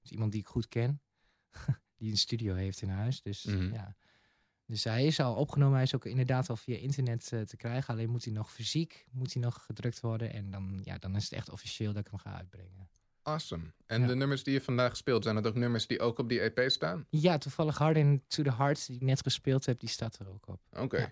met 0.00 0.10
iemand 0.10 0.32
die 0.32 0.40
ik 0.40 0.46
goed 0.46 0.68
ken, 0.68 1.00
die 1.98 2.10
een 2.10 2.16
studio 2.18 2.54
heeft 2.54 2.82
in 2.82 2.88
huis. 2.88 3.22
Dus 3.22 3.44
Mhm. 3.44 3.72
ja. 3.72 3.94
Dus 4.66 4.85
hij 4.85 5.05
is 5.07 5.20
al 5.20 5.35
opgenomen, 5.35 5.74
hij 5.74 5.83
is 5.83 5.94
ook 5.94 6.05
inderdaad 6.05 6.50
al 6.50 6.57
via 6.57 6.77
internet 6.77 7.31
eh, 7.33 7.40
te 7.40 7.57
krijgen. 7.57 7.94
Alleen 7.94 8.11
moet 8.11 8.24
hij 8.24 8.33
nog 8.33 8.53
fysiek, 8.53 9.07
moet 9.11 9.33
hij 9.33 9.42
nog 9.42 9.64
gedrukt 9.64 10.00
worden. 10.00 10.33
En 10.33 10.50
dan, 10.50 10.81
ja, 10.85 10.98
dan 10.98 11.16
is 11.16 11.22
het 11.24 11.33
echt 11.33 11.50
officieel 11.50 11.92
dat 11.92 12.05
ik 12.05 12.11
hem 12.11 12.20
ga 12.20 12.37
uitbrengen. 12.37 12.88
Awesome. 13.22 13.64
En 13.87 14.00
Ja. 14.00 14.07
de 14.07 14.14
nummers 14.14 14.42
die 14.44 14.53
je 14.53 14.61
vandaag 14.61 14.96
speelt, 14.96 15.22
zijn 15.22 15.37
het 15.37 15.46
ook 15.46 15.55
nummers 15.55 15.87
die 15.87 16.00
ook 16.00 16.18
op 16.18 16.29
die 16.29 16.40
EP 16.40 16.70
staan? 16.70 17.07
Ja, 17.11 17.38
toevallig 17.38 17.79
Hard 17.79 17.96
in 17.96 18.22
To 18.29 18.42
The 18.42 18.55
Heart, 18.55 18.87
die 18.87 18.96
ik 18.96 19.03
net 19.03 19.22
gespeeld 19.22 19.66
heb, 19.66 19.81
die 19.81 19.88
staat 19.88 20.18
er 20.18 20.29
ook 20.29 20.48
op. 20.48 20.61
Oké. 20.72 20.98
Ja. 20.98 21.09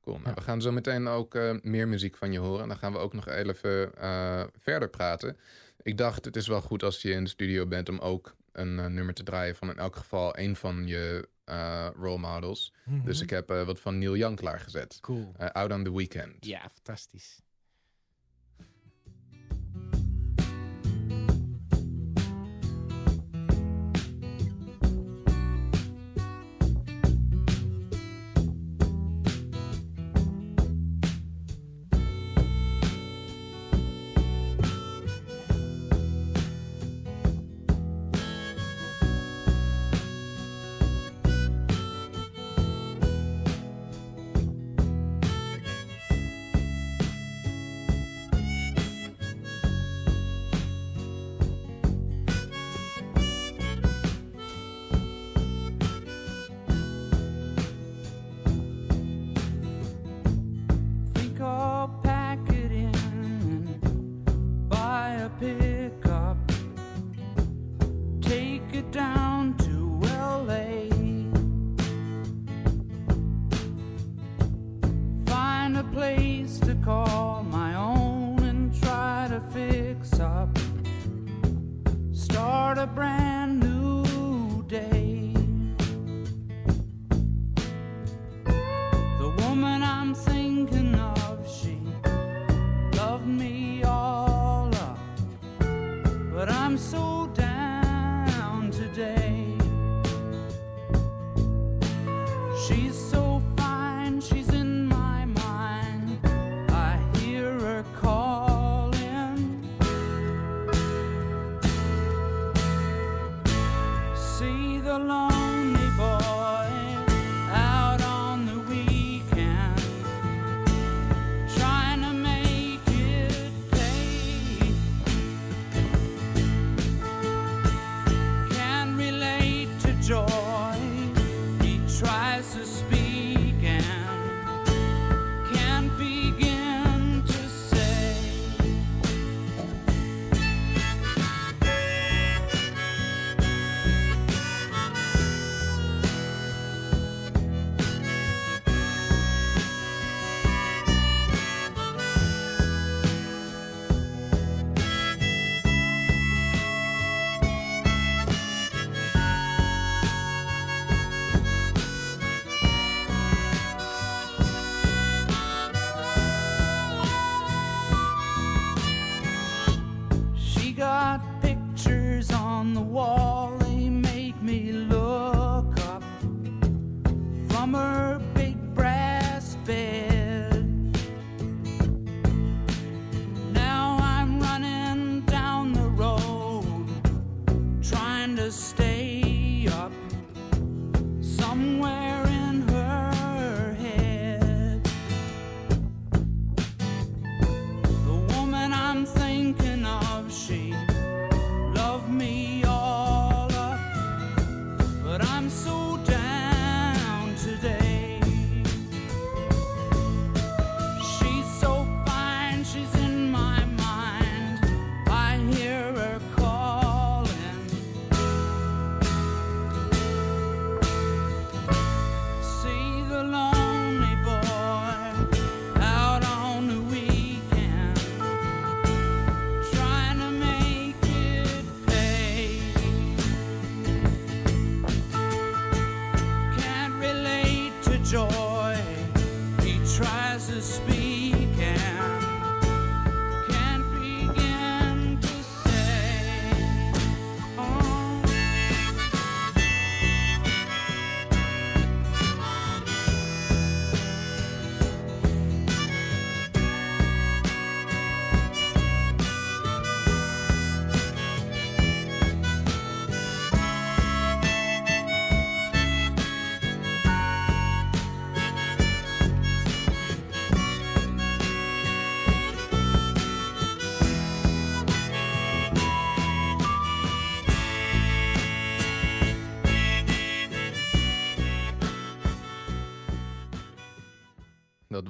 Cool. 0.00 0.16
Nou, 0.16 0.28
Ja. 0.28 0.34
We 0.34 0.40
gaan 0.40 0.62
zo 0.62 0.72
meteen 0.72 1.06
ook 1.06 1.34
eh, 1.34 1.56
meer 1.62 1.88
muziek 1.88 2.16
van 2.16 2.32
je 2.32 2.38
horen. 2.38 2.62
En 2.62 2.68
dan 2.68 2.76
gaan 2.76 2.92
we 2.92 2.98
ook 2.98 3.12
nog 3.12 3.28
even 3.28 3.94
eh, 3.96 4.44
verder 4.58 4.88
praten. 4.90 5.36
Ik 5.82 5.96
dacht, 5.98 6.24
het 6.24 6.36
is 6.36 6.46
wel 6.46 6.60
goed 6.60 6.82
als 6.82 7.02
je 7.02 7.10
in 7.10 7.24
de 7.24 7.30
studio 7.30 7.66
bent 7.66 7.88
om 7.88 7.98
ook 7.98 8.36
een 8.52 8.74
nummer 8.74 9.14
te 9.14 9.22
draaien 9.22 9.56
van 9.56 9.70
in 9.70 9.78
elk 9.78 9.96
geval 9.96 10.38
een 10.38 10.56
van 10.56 10.86
je 10.86 11.28
eh, 11.44 11.88
role 11.96 12.18
models. 12.18 12.72
Dus 13.04 13.20
ik 13.20 13.30
heb 13.30 13.50
eh, 13.50 13.66
wat 13.66 13.80
van 13.80 13.98
Neil 13.98 14.16
Young 14.16 14.36
klaargezet. 14.36 14.98
Cool. 15.00 15.32
Eh, 15.36 15.48
Out 15.48 15.72
on 15.72 15.84
the 15.84 15.92
Weekend. 15.96 16.46
Ja, 16.46 16.60
fantastisch. 16.72 17.42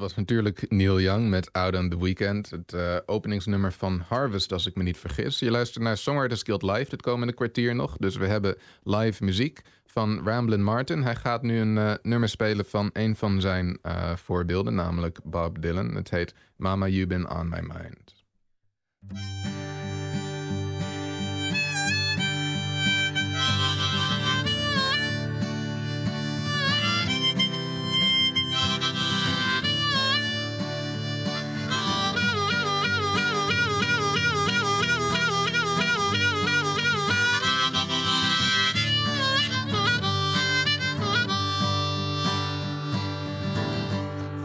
Was 0.04 0.14
natuurlijk 0.14 0.70
Neil 0.70 1.00
Young 1.00 1.28
met 1.28 1.52
Out 1.52 1.76
on 1.76 1.88
the 1.88 1.98
Weekend. 1.98 2.50
Het 2.50 2.72
eh, 2.72 2.96
openingsnummer 3.06 3.72
van 3.72 4.04
Harvest, 4.08 4.52
als 4.52 4.66
ik 4.66 4.74
me 4.74 4.82
niet 4.82 4.96
vergis. 4.96 5.38
Je 5.38 5.50
luistert 5.50 5.84
naar 5.84 5.96
Songwriters 5.96 6.42
Guild 6.42 6.62
Live 6.62 6.90
dit 6.90 7.02
komende 7.02 7.32
kwartier 7.32 7.74
nog. 7.74 7.96
Dus 7.96 8.16
we 8.16 8.26
hebben 8.26 8.56
live 8.82 9.24
muziek 9.24 9.60
van 9.86 10.20
Ramblin' 10.24 10.62
Martin. 10.62 11.02
Hij 11.02 11.16
gaat 11.16 11.42
nu 11.42 11.58
een 11.58 11.78
eh, 11.78 11.92
nummer 12.02 12.28
spelen 12.28 12.64
van 12.64 12.90
een 12.92 13.16
van 13.16 13.40
zijn 13.40 13.78
eh, 13.82 14.16
voorbeelden, 14.16 14.74
namelijk 14.74 15.18
Bob 15.24 15.62
Dylan. 15.62 15.94
Het 15.94 16.10
heet 16.10 16.34
Mama, 16.56 16.86
You 16.88 17.06
Been 17.06 17.30
On 17.30 17.48
My 17.48 17.60
Mind. 17.60 18.14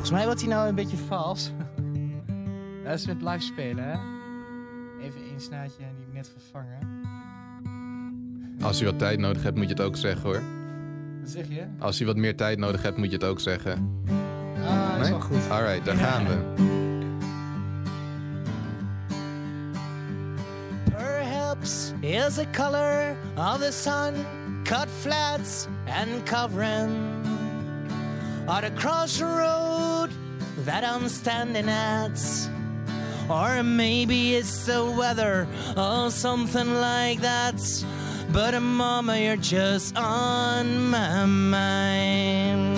Volgens 0.10 0.28
mij 0.28 0.36
wordt 0.36 0.48
hij 0.50 0.58
nou 0.58 0.70
een 0.70 0.90
beetje 0.90 1.06
vals. 1.08 1.52
Dat 2.84 2.94
is 2.94 3.06
met 3.06 3.22
live 3.22 3.40
spelen, 3.40 3.84
hè? 3.84 3.98
Even 5.02 5.22
één 5.30 5.42
snaadje 5.42 5.78
die 5.78 5.86
heb 5.86 5.96
ik 6.08 6.14
net 6.14 6.32
vervangen. 6.38 6.80
Als 8.62 8.80
je 8.80 8.86
wat 8.86 9.00
tijd 9.00 9.20
nodig 9.20 9.44
hebt, 9.44 9.56
moet 9.56 9.66
je 9.66 9.74
het 9.74 9.82
ook 9.82 9.96
zeggen 9.96 10.30
hoor. 10.30 10.42
Wat 11.22 11.30
zeg 11.30 11.48
je? 11.48 11.64
Als 11.80 11.98
je 11.98 12.06
wat 12.06 12.16
meer 12.16 12.36
tijd 12.36 12.58
nodig 12.58 12.82
hebt, 12.82 12.98
moet 12.98 13.10
je 13.10 13.14
het 13.14 13.24
ook 13.24 13.40
zeggen. 13.40 14.02
Ah, 14.66 14.96
dat 14.96 15.06
is 15.06 15.10
wel 15.10 15.20
goed. 15.20 15.50
Alright, 15.50 15.86
daar 15.86 15.96
gaan 15.96 16.28
we. 16.28 16.38
Perhaps 20.92 21.94
is 22.00 22.34
the 22.34 22.46
color 22.52 23.16
of 23.36 23.58
the 23.60 23.72
sun 23.72 24.14
cut 24.64 24.88
flats 25.00 25.68
and 25.86 26.24
covering 26.24 26.90
or 28.48 28.62
the 28.62 28.72
crossroad 28.76 29.69
that 30.66 30.84
I'm 30.84 31.10
standing 31.10 31.70
at. 31.70 32.20
Or 33.30 33.64
maybe 33.64 34.36
it's 34.36 34.66
the 34.66 34.84
weather 34.86 35.48
or 35.78 36.10
something 36.12 36.74
like 36.76 37.22
that. 37.22 37.60
But 38.32 38.54
uh, 38.54 38.60
mama, 38.60 39.18
you're 39.18 39.38
just 39.38 39.96
on 39.98 40.90
my 40.90 41.26
mind. 41.26 42.69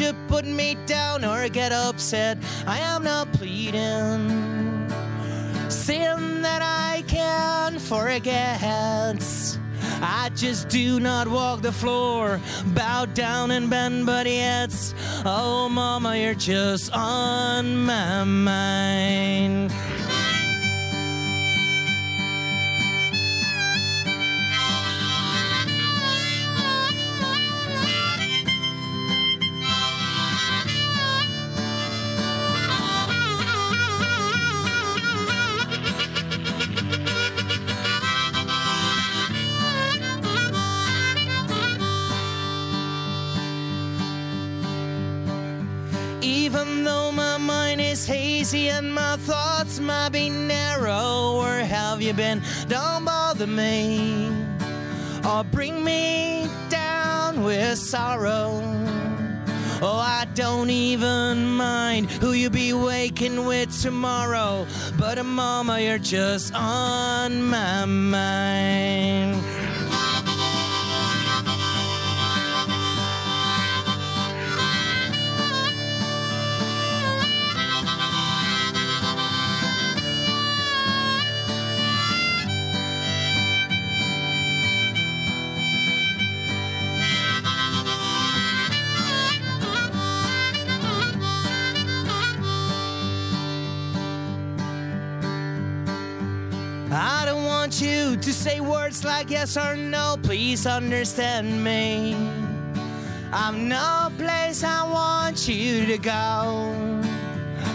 You 0.00 0.14
put 0.28 0.46
me 0.46 0.76
down 0.86 1.24
or 1.24 1.48
get 1.48 1.72
upset. 1.72 2.38
I 2.66 2.78
am 2.78 3.04
not 3.04 3.32
pleading. 3.32 4.88
Sin 5.68 6.42
that 6.42 6.62
I 6.62 7.02
can 7.06 7.78
forget. 7.78 8.60
I 10.02 10.30
just 10.34 10.68
do 10.68 11.00
not 11.00 11.28
walk 11.28 11.60
the 11.60 11.72
floor, 11.72 12.40
bow 12.74 13.04
down 13.04 13.50
and 13.50 13.68
bend, 13.68 14.06
but 14.06 14.26
yet, 14.26 14.72
oh, 15.26 15.68
mama, 15.68 16.16
you're 16.16 16.34
just 16.34 16.90
on 16.92 17.84
my 17.84 18.24
mind. 18.24 19.72
Is 48.54 48.70
and 48.70 48.94
my 48.94 49.16
thoughts 49.16 49.78
might 49.80 50.10
be 50.10 50.28
narrow, 50.28 51.38
where 51.38 51.64
have 51.64 52.02
you 52.02 52.12
been? 52.12 52.42
Don't 52.68 53.04
bother 53.04 53.46
me 53.46 54.28
or 55.24 55.44
bring 55.44 55.84
me 55.84 56.48
down 56.68 57.44
with 57.44 57.78
sorrow. 57.78 58.60
Oh, 59.82 59.98
I 59.98 60.26
don't 60.34 60.68
even 60.70 61.56
mind 61.56 62.10
who 62.10 62.32
you 62.32 62.50
be 62.50 62.72
waking 62.72 63.46
with 63.46 63.70
tomorrow. 63.82 64.66
But 64.98 65.18
uh, 65.18 65.24
mama, 65.24 65.80
you're 65.80 65.98
just 65.98 66.52
on 66.54 67.42
my 67.44 67.84
mind. 67.84 69.42
To 98.22 98.32
say 98.32 98.60
words 98.60 99.04
like 99.04 99.30
yes 99.30 99.56
or 99.56 99.76
no. 99.76 100.16
Please 100.22 100.66
understand 100.66 101.64
me. 101.64 102.14
I'm 103.32 103.68
no 103.68 104.10
place 104.18 104.62
I 104.62 104.82
want 104.90 105.48
you 105.48 105.86
to 105.86 105.98
go. 105.98 107.00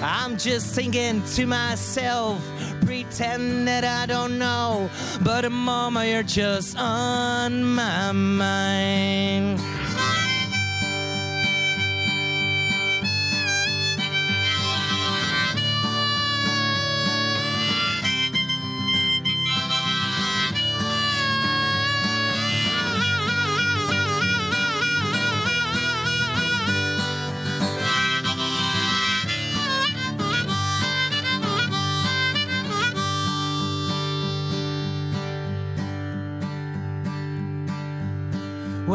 I'm 0.01 0.37
just 0.37 0.75
thinking 0.75 1.23
to 1.35 1.45
myself, 1.45 2.41
pretend 2.81 3.67
that 3.67 3.83
I 3.83 4.05
don't 4.05 4.37
know. 4.37 4.89
But 5.23 5.45
uh, 5.45 5.49
mama, 5.49 6.05
you're 6.05 6.23
just 6.23 6.77
on 6.77 7.63
my 7.63 8.11
mind. 8.11 9.74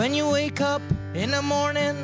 When 0.01 0.15
you 0.15 0.31
wake 0.31 0.63
up 0.63 0.81
in 1.13 1.33
the 1.33 1.43
morning, 1.43 1.95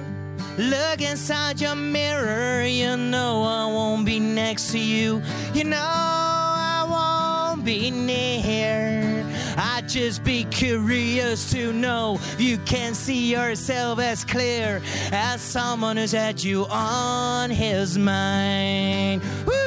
look 0.59 1.01
inside 1.01 1.63
your 1.63 1.75
mirror. 1.75 2.63
You 2.63 2.95
know 2.95 3.43
I 3.43 3.65
won't 3.73 4.05
be 4.05 4.21
next 4.21 4.71
to 4.73 4.79
you. 4.79 5.23
You 5.55 5.65
know 5.65 5.79
I 5.81 6.85
won't 6.91 7.65
be 7.65 7.91
near. 7.91 9.25
I 9.57 9.81
just 9.87 10.23
be 10.25 10.45
curious 10.45 11.51
to 11.53 11.73
know 11.73 12.19
if 12.21 12.39
you 12.39 12.59
can 12.59 12.93
see 12.93 13.33
yourself 13.33 13.99
as 13.99 14.27
clear 14.27 14.83
as 15.11 15.41
someone 15.41 15.97
who's 15.97 16.13
had 16.13 16.45
you 16.45 16.67
on 16.67 17.49
his 17.49 17.97
mind. 17.97 19.23
Woo! 19.47 19.66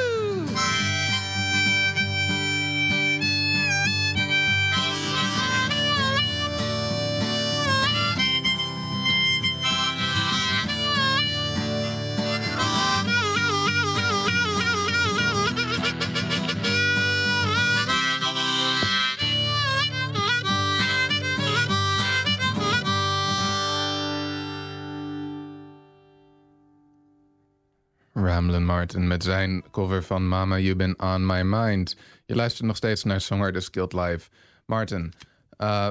Ramblin' 28.30 28.64
Martin 28.64 29.06
met 29.06 29.22
zijn 29.22 29.64
cover 29.70 30.02
van 30.02 30.28
Mama 30.28 30.58
You 30.58 30.76
Been 30.76 31.00
On 31.02 31.26
My 31.26 31.42
Mind. 31.42 31.96
Je 32.26 32.34
luistert 32.34 32.66
nog 32.66 32.76
steeds 32.76 33.04
naar 33.04 33.20
Songwriters 33.20 33.68
Guild 33.70 33.92
Live. 33.92 34.28
Martin, 34.66 35.12
eh, 35.56 35.88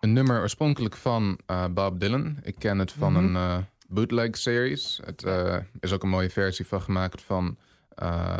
een 0.00 0.12
nummer 0.12 0.40
oorspronkelijk 0.40 0.96
van 0.96 1.38
eh, 1.46 1.64
Bob 1.70 2.00
Dylan. 2.00 2.38
Ik 2.42 2.54
ken 2.58 2.78
het 2.78 2.92
van 2.92 3.16
een 3.16 3.36
eh, 3.36 3.58
bootleg-series. 3.88 5.00
Het 5.04 5.22
eh, 5.24 5.56
is 5.80 5.92
ook 5.92 6.02
een 6.02 6.08
mooie 6.08 6.30
versie 6.30 6.66
van 6.66 6.82
gemaakt 6.82 7.22
van... 7.22 7.56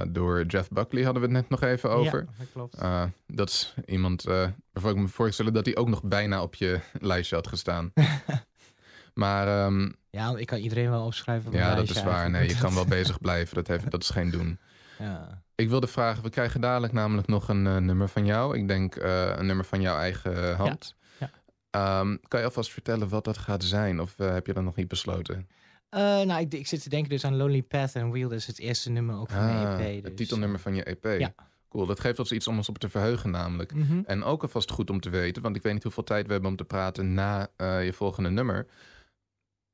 door 0.08 0.44
Jeff 0.44 0.68
Buckley 0.68 1.02
hadden 1.04 1.22
we 1.22 1.28
het 1.28 1.36
net 1.36 1.48
nog 1.48 1.62
even 1.62 1.90
over. 1.90 2.18
Ja, 2.18 2.34
dat 2.38 2.52
klopt. 2.52 2.78
Dat 3.26 3.48
is 3.48 3.74
iemand 3.86 4.26
eh, 4.26 4.48
waarvan 4.72 4.90
ik 4.92 4.96
me 4.96 5.08
voorstellen 5.08 5.52
dat 5.52 5.66
hij 5.66 5.76
ook 5.76 5.88
nog 5.88 6.02
bijna 6.02 6.42
op 6.42 6.54
je 6.54 6.80
lijstje 7.00 7.36
had 7.36 7.46
gestaan. 7.46 7.92
maar 9.16 9.64
ehm, 9.64 9.90
Ja, 10.10 10.36
ik 10.36 10.46
kan 10.46 10.58
iedereen 10.58 10.90
wel 10.90 11.04
opschrijven. 11.04 11.52
ja, 11.52 11.74
dat 11.74 11.90
is 11.90 12.02
waar. 12.02 12.30
Nee, 12.30 12.48
je 12.48 12.58
kan 12.58 12.74
wel 12.74 12.86
bezig 12.98 13.20
blijven. 13.20 13.54
Dat, 13.54 13.66
heeft, 13.66 13.90
dat 13.90 14.02
is 14.02 14.10
geen 14.10 14.30
doen. 14.30 14.58
Ja. 14.98 15.42
Ik 15.54 15.68
wilde 15.68 15.86
vragen, 15.86 16.22
we 16.22 16.30
krijgen 16.30 16.60
dadelijk 16.60 16.92
namelijk 16.92 17.26
nog 17.28 17.48
een 17.48 17.66
eh, 17.66 17.76
nummer 17.76 18.08
van 18.08 18.26
jou. 18.26 18.56
Ik 18.58 18.68
denk 18.68 18.96
eh, 18.96 19.32
een 19.36 19.46
nummer 19.46 19.64
van 19.64 19.80
jouw 19.80 19.96
eigen 19.98 20.50
eh, 20.50 20.58
hand. 20.58 20.94
ja. 21.18 21.30
Ehm, 21.70 22.16
kan 22.28 22.40
je 22.40 22.46
alvast 22.46 22.70
vertellen 22.72 23.08
wat 23.08 23.24
dat 23.24 23.38
gaat 23.38 23.64
zijn? 23.64 24.00
Of 24.00 24.16
heb 24.16 24.46
je 24.46 24.52
dat 24.52 24.64
nog 24.64 24.76
niet 24.76 24.88
besloten? 24.88 25.48
Nou, 25.90 26.40
ik, 26.40 26.54
ik 26.54 26.66
zit 26.66 26.82
te 26.82 26.88
denken 26.88 27.10
dus 27.10 27.24
aan 27.24 27.36
Lonely 27.36 27.62
Path 27.62 27.96
and 27.96 28.12
Wheel. 28.12 28.28
Dat 28.28 28.38
is 28.38 28.46
het 28.46 28.58
eerste 28.58 28.90
nummer 28.90 29.16
ook 29.16 29.30
van 29.30 29.38
Ah, 29.38 29.80
EP. 29.80 29.94
Dus. 29.94 30.02
Het 30.02 30.16
titelnummer 30.16 30.60
van 30.60 30.74
je 30.74 30.84
EP. 30.84 31.20
Ja. 31.20 31.34
Cool, 31.68 31.86
dat 31.86 32.00
geeft 32.00 32.18
ons 32.18 32.32
iets 32.32 32.48
om 32.48 32.56
ons 32.56 32.68
op 32.68 32.78
te 32.78 32.88
verheugen 32.88 33.30
namelijk. 33.30 33.74
Mhm. 33.74 34.00
En 34.06 34.24
ook 34.24 34.42
alvast 34.42 34.70
goed 34.70 34.90
om 34.90 35.00
te 35.00 35.10
weten, 35.10 35.42
want 35.42 35.56
ik 35.56 35.62
weet 35.62 35.72
niet 35.72 35.82
hoeveel 35.82 36.04
tijd 36.04 36.26
we 36.26 36.32
hebben 36.32 36.50
om 36.50 36.56
te 36.56 36.64
praten 36.64 37.14
na 37.14 37.48
je 37.58 37.92
volgende 37.92 38.30
nummer. 38.30 38.66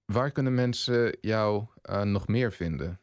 Waar 0.05 0.31
kunnen 0.31 0.55
mensen 0.55 1.17
jou 1.21 1.67
eh, 1.83 2.03
nog 2.03 2.29
meer 2.29 2.53
vinden? 2.53 3.02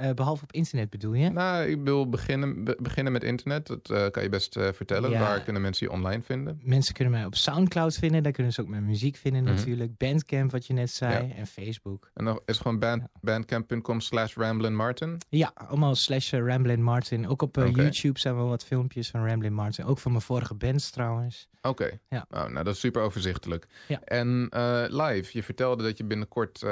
Eh, 0.00 0.10
behalve 0.14 0.42
op 0.42 0.52
internet 0.52 0.90
bedoel 0.90 1.12
je? 1.14 1.28
Nou, 1.30 1.64
ik 1.64 1.78
wil 1.82 2.08
beginnen, 2.08 2.64
be- 2.64 2.76
beginnen 2.80 3.12
met 3.12 3.24
internet. 3.24 3.66
Dat 3.66 3.90
eh, 3.90 4.06
kan 4.10 4.22
je 4.22 4.28
best 4.28 4.56
eh, 4.56 4.68
vertellen. 4.72 5.10
Ja. 5.10 5.20
Waar 5.20 5.40
kunnen 5.42 5.62
mensen 5.62 5.86
je 5.86 5.92
online 5.92 6.22
vinden? 6.22 6.60
Mensen 6.62 6.94
kunnen 6.94 7.12
mij 7.12 7.24
op 7.24 7.34
Soundcloud 7.34 7.94
vinden. 7.94 8.22
Daar 8.22 8.32
kunnen 8.32 8.52
ze 8.52 8.60
ook 8.60 8.68
mijn 8.68 8.84
muziek 8.84 9.16
vinden 9.16 9.42
Mhm. 9.42 9.54
natuurlijk. 9.54 9.96
Bandcamp, 9.96 10.50
wat 10.50 10.66
je 10.66 10.72
net 10.72 10.90
zei. 10.90 11.26
Ja. 11.28 11.34
En 11.34 11.46
Facebook. 11.46 12.10
En 12.14 12.24
dan 12.24 12.34
is 12.34 12.40
het 12.46 12.56
gewoon 12.56 12.78
band, 12.78 13.02
bandcamp.com 13.20 14.00
slash 14.00 14.34
Ramblin' 14.36 14.76
Martin. 14.76 15.18
Ja, 15.28 15.50
allemaal 15.54 15.94
slash 15.94 16.32
Ramblin' 16.32 16.82
Martin. 16.82 17.28
Ook 17.28 17.42
op. 17.42 17.56
YouTube 17.56 18.18
zijn 18.18 18.34
wel 18.36 18.48
wat 18.48 18.64
filmpjes 18.64 19.10
van 19.10 19.26
Ramblin' 19.26 19.54
Martin. 19.54 19.84
Ook 19.84 19.98
van 19.98 20.10
mijn 20.12 20.22
vorige 20.24 20.54
bands 20.54 20.90
trouwens. 20.90 21.48
Oké, 21.62 21.90
Ja. 22.08 22.26
oh, 22.30 22.38
nou 22.46 22.64
dat 22.64 22.74
is 22.74 22.80
super 22.80 23.02
overzichtelijk. 23.02 23.66
Ja. 23.88 24.00
En 24.04 24.48
live, 24.90 25.28
je 25.32 25.42
vertelde 25.42 25.82
dat 25.82 25.96
je 25.98 26.04
binnenkort 26.04 26.62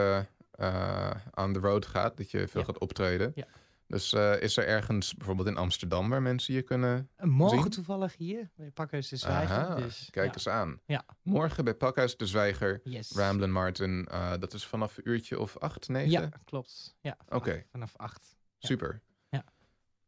eh, 0.58 1.10
eh, 1.10 1.16
on 1.34 1.52
the 1.52 1.58
road 1.60 1.86
gaat. 1.86 2.16
Dat 2.16 2.30
je 2.30 2.48
veel 2.48 2.60
Ja. 2.60 2.66
gaat 2.66 2.78
optreden. 2.78 3.32
Ja. 3.34 3.44
Dus 3.86 4.12
eh, 4.12 4.40
is 4.42 4.56
er 4.56 4.66
ergens, 4.66 5.14
bijvoorbeeld 5.14 5.48
in 5.48 5.56
Amsterdam, 5.56 6.08
waar 6.10 6.22
mensen 6.22 6.54
je 6.54 6.62
kunnen... 6.62 7.10
Morgen 7.18 7.60
Zien? 7.60 7.70
toevallig 7.70 8.16
hier, 8.16 8.50
bij 8.56 8.70
Pakhuis 8.70 9.08
de 9.08 9.16
Zwijger. 9.16 9.56
Aha, 9.56 9.74
dus, 9.74 10.08
kijk 10.10 10.26
ja. 10.26 10.32
eens 10.32 10.48
aan. 10.48 10.80
Ja. 10.86 11.04
Morgen 11.22 11.64
bij 11.64 11.74
Pakhuis 11.74 12.16
de 12.16 12.26
Zwijger, 12.26 12.80
Yes. 12.84 13.10
Ramblin' 13.12 13.52
Martin. 13.52 14.06
eh, 14.10 14.32
dat 14.38 14.52
is 14.54 14.66
vanaf 14.66 14.96
een 14.96 15.08
uurtje 15.08 15.40
of 15.40 15.58
acht, 15.58 15.88
negen? 15.88 16.10
Ja, 16.10 16.28
klopt. 16.44 16.96
Ja, 17.00 17.16
vanaf, 17.26 17.40
Oké. 17.42 17.64
vanaf 17.70 17.96
acht. 17.96 18.36
Ja. 18.58 18.68
Super. 18.68 19.00
Ja. 19.28 19.44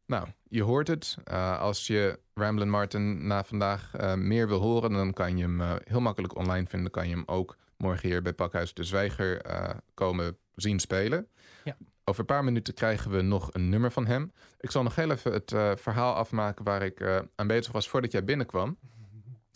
Nou, 0.05 0.27
je 0.43 0.63
hoort 0.63 0.87
het. 0.87 1.17
Eh, 1.23 1.59
als 1.59 1.87
je 1.87 2.19
Ramblin' 2.33 2.69
Martin 2.69 3.27
na 3.27 3.43
vandaag 3.43 3.95
eh, 3.95 4.13
meer 4.13 4.47
wil 4.47 4.59
horen, 4.59 4.91
dan 4.91 5.13
kan 5.13 5.37
je 5.37 5.43
hem 5.43 5.61
eh, 5.61 5.75
heel 5.83 5.99
makkelijk 6.01 6.35
online 6.35 6.67
vinden. 6.67 6.91
Dan 6.91 7.01
kan 7.01 7.09
je 7.09 7.15
hem 7.15 7.23
ook 7.27 7.57
morgen 7.81 8.09
hier 8.09 8.21
bij 8.21 8.33
Pakhuis 8.33 8.73
de 8.73 8.83
Zwijger 8.83 9.41
eh, 9.41 9.69
komen 9.93 10.37
zien 10.55 10.79
spelen. 10.79 11.27
Ja. 11.63 11.77
Over 12.03 12.19
een 12.19 12.25
paar 12.25 12.43
minuten 12.43 12.73
krijgen 12.73 13.11
we 13.11 13.21
nog 13.21 13.49
een 13.53 13.69
nummer 13.69 13.91
van 13.91 14.05
hem. 14.05 14.31
Ik 14.59 14.71
zal 14.71 14.83
nog 14.83 14.95
heel 14.95 15.11
even 15.11 15.33
het 15.33 15.51
eh, 15.51 15.71
verhaal 15.75 16.13
afmaken 16.13 16.65
waar 16.65 16.81
ik 16.81 16.99
eh, 16.99 17.19
aan 17.35 17.47
bezig 17.47 17.71
was 17.71 17.89
voordat 17.89 18.11
jij 18.11 18.23
binnenkwam. 18.23 18.77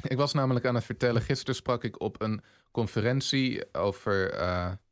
Ik 0.08 0.18
was 0.18 0.34
namelijk 0.34 0.66
aan 0.66 0.76
het 0.76 0.84
vertellen, 0.84 1.22
gisteren 1.22 1.56
sprak 1.56 1.84
ik 1.84 2.02
op 2.02 2.22
een 2.22 2.42
conferentie 2.72 3.74
over 3.74 4.34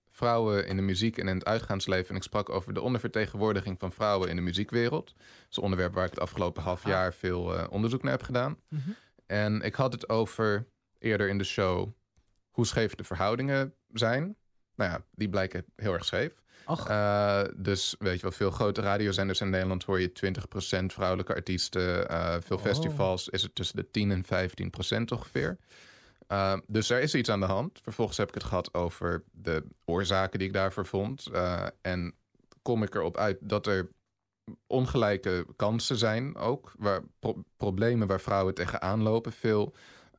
vrouwen 0.09 0.67
in 0.67 0.75
de 0.75 0.81
muziek 0.81 1.17
en 1.17 1.27
in 1.27 1.35
het 1.35 1.45
uitgaansleven. 1.45 2.09
En 2.09 2.15
ik 2.15 2.23
sprak 2.23 2.49
over 2.49 2.73
de 2.73 2.81
ondervertegenwoordiging 2.81 3.79
van 3.79 3.91
vrouwen 3.91 4.29
in 4.29 4.35
de 4.35 4.41
muziekwereld. 4.41 5.05
Dat 5.15 5.49
is 5.49 5.57
een 5.57 5.63
onderwerp 5.63 5.93
waar 5.93 6.05
ik 6.05 6.09
het 6.09 6.19
afgelopen 6.19 6.63
half 6.63 6.85
jaar 6.85 7.13
veel 7.13 7.67
onderzoek 7.69 8.03
naar 8.03 8.11
heb 8.11 8.23
gedaan. 8.23 8.57
Mhm. 8.67 8.89
En 9.25 9.61
ik 9.61 9.75
had 9.75 9.93
het 9.93 10.09
over 10.09 10.67
eerder 10.99 11.29
in 11.29 11.37
de 11.37 11.43
show 11.43 11.93
hoe 12.53 12.65
scheef 12.65 12.95
de 12.95 13.03
verhoudingen 13.03 13.73
zijn. 13.93 14.35
Nou 14.75 14.91
ja, 14.91 15.03
die 15.11 15.29
blijken 15.29 15.65
heel 15.75 15.93
erg 15.93 16.05
scheef. 16.05 16.41
Eh, 16.87 17.43
dus 17.55 17.95
weet 17.99 18.15
je 18.15 18.21
wel, 18.21 18.31
veel 18.31 18.51
grote 18.51 18.81
radiozenders 18.81 19.41
in 19.41 19.49
Nederland 19.49 19.83
hoor 19.83 19.99
je 19.99 20.11
20% 20.11 20.93
vrouwelijke 20.93 21.33
artiesten. 21.35 22.09
Eh, 22.09 22.35
veel 22.41 22.57
Oh. 22.57 22.63
festivals 22.63 23.29
is 23.29 23.41
het 23.41 23.55
tussen 23.55 23.75
de 23.75 23.91
10 23.91 24.11
en 24.11 24.23
15% 24.23 25.11
ongeveer. 25.11 25.57
Eh, 26.27 26.57
dus 26.67 26.89
er 26.89 27.01
is 27.01 27.15
iets 27.15 27.29
aan 27.29 27.39
de 27.39 27.45
hand. 27.45 27.79
Vervolgens 27.83 28.17
heb 28.17 28.27
ik 28.27 28.33
het 28.33 28.43
gehad 28.43 28.73
over 28.73 29.23
de 29.31 29.63
oorzaken 29.85 30.39
die 30.39 30.47
ik 30.47 30.53
daarvoor 30.53 30.85
vond. 30.85 31.27
En 31.81 32.13
kom 32.61 32.83
ik 32.83 32.95
erop 32.95 33.17
uit 33.17 33.37
dat 33.41 33.67
er 33.67 33.89
ongelijke 34.67 35.45
kansen 35.55 35.97
zijn 35.97 36.35
ook. 36.35 36.73
Waar, 36.77 37.01
pro- 37.19 37.43
problemen 37.57 38.07
waar 38.07 38.21
vrouwen 38.21 38.53
tegenaan 38.53 39.01
lopen. 39.01 39.31
Veel 39.31 39.73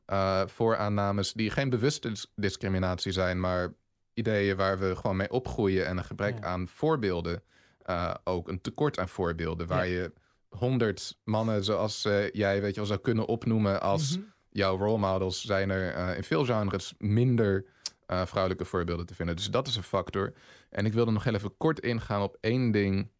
eh, 0.05 0.41
vooraannames 0.47 1.33
die 1.33 1.49
geen 1.49 1.69
bewuste 1.69 2.09
dis- 2.09 2.31
discriminatie 2.35 3.11
zijn, 3.11 3.39
maar 3.39 3.73
ideeën 4.13 4.55
waar 4.57 4.79
we 4.79 4.95
gewoon 4.95 5.15
mee 5.15 5.31
opgroeien 5.31 5.85
en 5.85 5.97
een 5.97 6.03
gebrek 6.05 6.37
Ja. 6.39 6.45
aan 6.45 6.67
voorbeelden. 6.67 7.43
eh, 7.85 8.13
ook 8.23 8.47
een 8.47 8.61
tekort 8.61 8.99
aan 8.99 9.09
voorbeelden. 9.09 9.67
Waar 9.67 9.87
je 9.87 10.13
honderd 10.49 11.17
mannen 11.23 11.63
zoals 11.63 12.05
eh, 12.05 12.29
jij 12.31 12.61
weet 12.61 12.69
je 12.73 12.75
wel 12.79 12.85
zou 12.85 12.99
kunnen 12.99 13.25
opnoemen 13.25 13.81
als 13.81 14.17
Mhm. 14.17 14.25
jouw 14.49 14.77
role 14.77 14.97
models, 14.97 15.41
zijn 15.45 15.69
er 15.69 16.15
in 16.17 16.23
veel 16.23 16.45
genres 16.45 16.93
minder 16.97 17.65
vrouwelijke 18.07 18.65
voorbeelden 18.65 19.05
te 19.05 19.15
vinden. 19.15 19.35
Dus 19.35 19.49
dat 19.51 19.67
is 19.67 19.75
een 19.75 19.83
factor. 19.83 20.33
En 20.69 20.85
ik 20.85 20.93
wilde 20.93 21.11
nog 21.11 21.23
heel 21.23 21.33
even 21.33 21.57
kort 21.57 21.79
ingaan 21.79 22.21
op 22.21 22.37
één 22.41 22.71
ding 22.71 23.11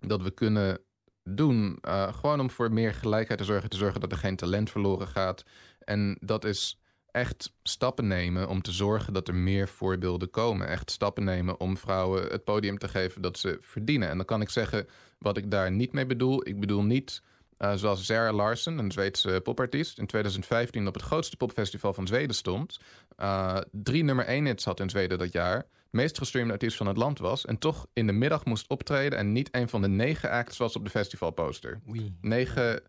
dat 0.00 0.22
we 0.22 0.30
kunnen 0.30 0.80
doen. 1.24 1.78
eh, 1.80 2.14
gewoon 2.14 2.40
om 2.40 2.50
voor 2.50 2.72
meer 2.72 2.94
gelijkheid 2.94 3.38
te 3.40 3.46
zorgen. 3.46 3.70
Te 3.70 3.76
zorgen 3.76 4.00
dat 4.00 4.12
er 4.12 4.18
geen 4.18 4.36
talent 4.36 4.70
verloren 4.70 5.08
gaat. 5.08 5.44
En 5.78 6.16
dat 6.20 6.44
is 6.44 6.80
echt 7.10 7.52
stappen 7.62 8.06
nemen 8.06 8.48
om 8.48 8.62
te 8.62 8.72
zorgen 8.72 9.12
dat 9.12 9.28
er 9.28 9.34
meer 9.34 9.68
voorbeelden 9.68 10.30
komen. 10.30 10.68
Echt 10.68 10.90
stappen 10.90 11.24
nemen 11.24 11.60
om 11.60 11.76
vrouwen 11.76 12.22
het 12.30 12.44
podium 12.44 12.78
te 12.78 12.88
geven 12.88 13.22
dat 13.22 13.38
ze 13.38 13.58
verdienen. 13.60 14.08
En 14.08 14.16
dan 14.16 14.26
kan 14.26 14.40
ik 14.40 14.50
zeggen 14.50 14.86
wat 15.18 15.36
ik 15.36 15.50
daar 15.50 15.70
niet 15.70 15.92
mee 15.92 16.06
bedoel. 16.06 16.48
Ik 16.48 16.60
bedoel 16.60 16.82
niet 16.82 17.22
eh, 17.60 17.74
zoals 17.74 18.04
Sarah 18.04 18.34
Larsen, 18.34 18.78
een 18.78 18.90
Zweedse 18.90 19.40
popartiest, 19.42 19.98
in 19.98 20.06
2015 20.06 20.86
op 20.86 20.94
het 20.94 21.02
grootste 21.02 21.36
popfestival 21.36 21.94
van 21.94 22.06
Zweden 22.06 22.36
stond. 22.36 22.78
eh, 23.16 23.58
drie 23.72 24.04
nummer 24.04 24.24
1 24.24 24.46
hits 24.46 24.64
had 24.64 24.80
in 24.80 24.90
Zweden 24.90 25.18
dat 25.18 25.32
jaar. 25.32 25.66
Meest 25.90 26.18
gestreamde 26.18 26.52
artiest 26.52 26.76
van 26.76 26.86
het 26.86 26.96
land 26.96 27.18
was. 27.18 27.44
En 27.44 27.58
toch 27.58 27.86
in 27.92 28.06
de 28.06 28.12
middag 28.12 28.44
moest 28.44 28.68
optreden 28.68 29.18
en 29.18 29.32
niet 29.32 29.48
een 29.50 29.68
van 29.68 29.82
de 29.82 29.88
negen 29.88 30.30
acts 30.30 30.56
was 30.56 30.76
op 30.76 30.84
de 30.84 30.90
festivalposter. 30.90 31.80
Oei. 31.88 32.16
Negen 32.20 32.82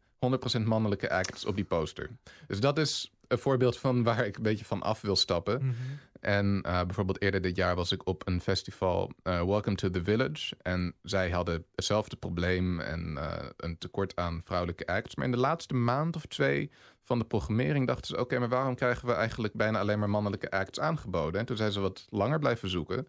100% 0.61 0.61
mannelijke 0.63 1.09
acts 1.09 1.45
op 1.45 1.55
die 1.55 1.65
poster. 1.65 2.09
Dus 2.47 2.59
dat 2.59 2.77
is 2.77 3.11
een 3.27 3.37
voorbeeld 3.37 3.77
van 3.77 4.03
waar 4.03 4.25
ik 4.25 4.37
een 4.37 4.43
beetje 4.43 4.65
van 4.65 4.81
af 4.81 5.01
wil 5.01 5.15
stappen. 5.15 5.65
Mhm. 5.65 5.75
En 6.19 6.61
eh, 6.61 6.81
bijvoorbeeld 6.81 7.21
eerder 7.21 7.41
dit 7.41 7.55
jaar 7.55 7.75
was 7.75 7.91
ik 7.91 8.07
op 8.07 8.27
een 8.27 8.41
festival, 8.41 9.11
eh, 9.23 9.43
Welcome 9.43 9.75
to 9.75 9.89
the 9.89 10.03
Village. 10.03 10.55
En 10.61 10.95
zij 11.03 11.29
hadden 11.29 11.65
hetzelfde 11.75 12.15
probleem 12.15 12.79
en 12.79 13.17
eh, 13.17 13.49
een 13.57 13.77
tekort 13.77 14.15
aan 14.15 14.41
vrouwelijke 14.43 14.85
acts. 14.85 15.15
Maar 15.15 15.25
in 15.25 15.31
de 15.31 15.37
laatste 15.37 15.73
maand 15.73 16.15
of 16.15 16.25
twee 16.25 16.71
van 17.11 17.19
de 17.19 17.25
programmering 17.25 17.87
dachten 17.87 18.07
ze... 18.07 18.19
oké, 18.19 18.39
maar 18.39 18.49
waarom 18.49 18.75
krijgen 18.75 19.07
we 19.07 19.13
eigenlijk 19.13 19.53
bijna 19.53 19.79
alleen 19.79 19.99
maar 19.99 20.09
mannelijke 20.09 20.51
acts 20.51 20.79
aangeboden? 20.79 21.39
En 21.39 21.45
toen 21.45 21.57
zijn 21.57 21.71
ze 21.71 21.79
wat 21.79 22.07
langer 22.09 22.39
blijven 22.39 22.69
zoeken. 22.69 23.07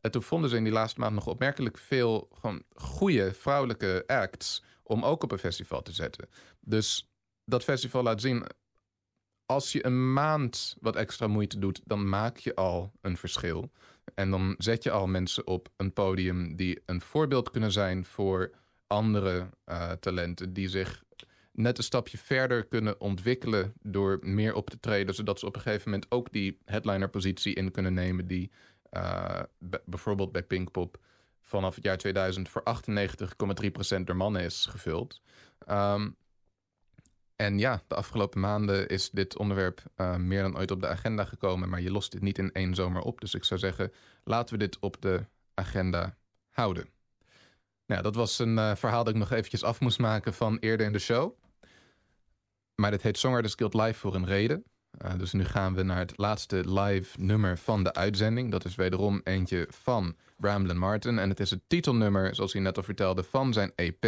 En 0.00 0.10
toen 0.10 0.22
vonden 0.22 0.50
ze 0.50 0.56
in 0.56 0.64
die 0.64 0.72
laatste 0.72 1.00
maand 1.00 1.14
nog 1.14 1.26
opmerkelijk 1.26 1.78
veel... 1.78 2.28
gewoon 2.32 2.62
goede 2.74 3.34
vrouwelijke 3.34 4.04
acts 4.06 4.64
om 4.82 5.04
ook 5.04 5.22
op 5.22 5.32
een 5.32 5.38
festival 5.38 5.82
te 5.82 5.92
zetten. 5.92 6.28
Dus 6.60 7.12
dat 7.44 7.64
festival 7.64 8.02
laat 8.02 8.20
zien 8.20 8.44
als 9.46 9.72
je 9.72 9.86
een 9.86 10.12
maand 10.12 10.76
wat 10.80 10.96
extra 10.96 11.26
moeite 11.26 11.58
doet, 11.58 11.80
dan 11.84 12.08
maak 12.08 12.36
je 12.36 12.54
al 12.54 12.92
een 13.00 13.16
verschil. 13.16 13.70
En 14.14 14.30
dan 14.30 14.54
zet 14.58 14.82
je 14.82 14.90
al 14.90 15.06
mensen 15.06 15.46
op 15.46 15.68
een 15.76 15.92
podium 15.92 16.56
die 16.56 16.82
een 16.86 17.00
voorbeeld 17.00 17.50
kunnen 17.50 17.72
zijn 17.72 18.04
voor 18.04 18.50
andere 18.86 19.48
eh, 19.64 19.90
talenten 19.90 20.52
die 20.52 20.68
zich 20.68 21.02
net 21.52 21.78
een 21.78 21.84
stapje 21.84 22.18
verder 22.18 22.66
kunnen 22.66 23.00
ontwikkelen 23.00 23.72
door 23.82 24.18
meer 24.20 24.54
op 24.54 24.70
te 24.70 24.80
treden, 24.80 25.14
zodat 25.14 25.38
ze 25.38 25.46
op 25.46 25.56
een 25.56 25.62
gegeven 25.62 25.90
moment 25.90 26.10
ook 26.10 26.32
die 26.32 26.58
headlinerpositie 26.64 27.54
in 27.54 27.70
kunnen 27.70 27.94
nemen 27.94 28.26
die 28.26 28.50
eh, 28.90 29.42
bijvoorbeeld 29.84 30.32
bij 30.32 30.42
Pinkpop 30.42 30.98
vanaf 31.40 31.74
het 31.74 31.84
jaar 31.84 31.96
2000 31.96 32.48
voor 32.48 32.62
98,3% 33.96 34.04
door 34.04 34.16
mannen 34.16 34.42
is 34.42 34.66
gevuld. 34.66 35.20
Ehm, 35.66 36.10
en 37.36 37.58
ja, 37.58 37.82
de 37.86 37.94
afgelopen 37.94 38.40
maanden 38.40 38.88
is 38.88 39.10
dit 39.10 39.36
onderwerp 39.36 39.82
eh, 39.94 40.16
meer 40.16 40.42
dan 40.42 40.56
ooit 40.56 40.70
op 40.70 40.80
de 40.80 40.88
agenda 40.88 41.24
gekomen. 41.24 41.68
Maar 41.68 41.80
je 41.80 41.90
lost 41.90 42.12
dit 42.12 42.22
niet 42.22 42.38
in 42.38 42.52
één 42.52 42.74
zomer 42.74 43.02
op. 43.02 43.20
Dus 43.20 43.34
ik 43.34 43.44
zou 43.44 43.60
zeggen, 43.60 43.92
laten 44.24 44.54
we 44.54 44.64
dit 44.64 44.78
op 44.78 44.96
de 45.00 45.24
agenda 45.54 46.16
houden. 46.50 46.88
Nou, 47.86 48.02
dat 48.02 48.14
was 48.14 48.38
een 48.38 48.58
eh, 48.58 48.74
verhaal 48.74 49.04
dat 49.04 49.14
ik 49.14 49.20
nog 49.20 49.30
eventjes 49.30 49.64
af 49.64 49.80
moest 49.80 49.98
maken 49.98 50.34
van 50.34 50.58
eerder 50.58 50.86
in 50.86 50.92
de 50.92 50.98
show. 50.98 51.41
Maar 52.74 52.90
dit 52.90 53.02
heet 53.02 53.18
Songwriters 53.18 53.54
Guild 53.54 53.74
Live 53.74 53.98
voor 53.98 54.14
een 54.14 54.26
reden. 54.26 54.64
Eh, 54.98 55.18
dus 55.18 55.32
nu 55.32 55.44
gaan 55.44 55.74
we 55.74 55.82
naar 55.82 55.98
het 55.98 56.12
laatste 56.16 56.80
live 56.80 57.20
nummer 57.20 57.58
van 57.58 57.84
de 57.84 57.94
uitzending. 57.94 58.50
Dat 58.50 58.64
is 58.64 58.74
wederom 58.74 59.20
eentje 59.24 59.66
van 59.70 60.16
Bramlin 60.36 60.78
Martin. 60.78 61.18
En 61.18 61.28
het 61.28 61.40
is 61.40 61.50
het 61.50 61.60
titelnummer, 61.66 62.34
zoals 62.34 62.52
hij 62.52 62.62
net 62.62 62.76
al 62.76 62.82
vertelde, 62.82 63.22
van 63.22 63.52
zijn 63.52 63.72
EP. 63.74 64.04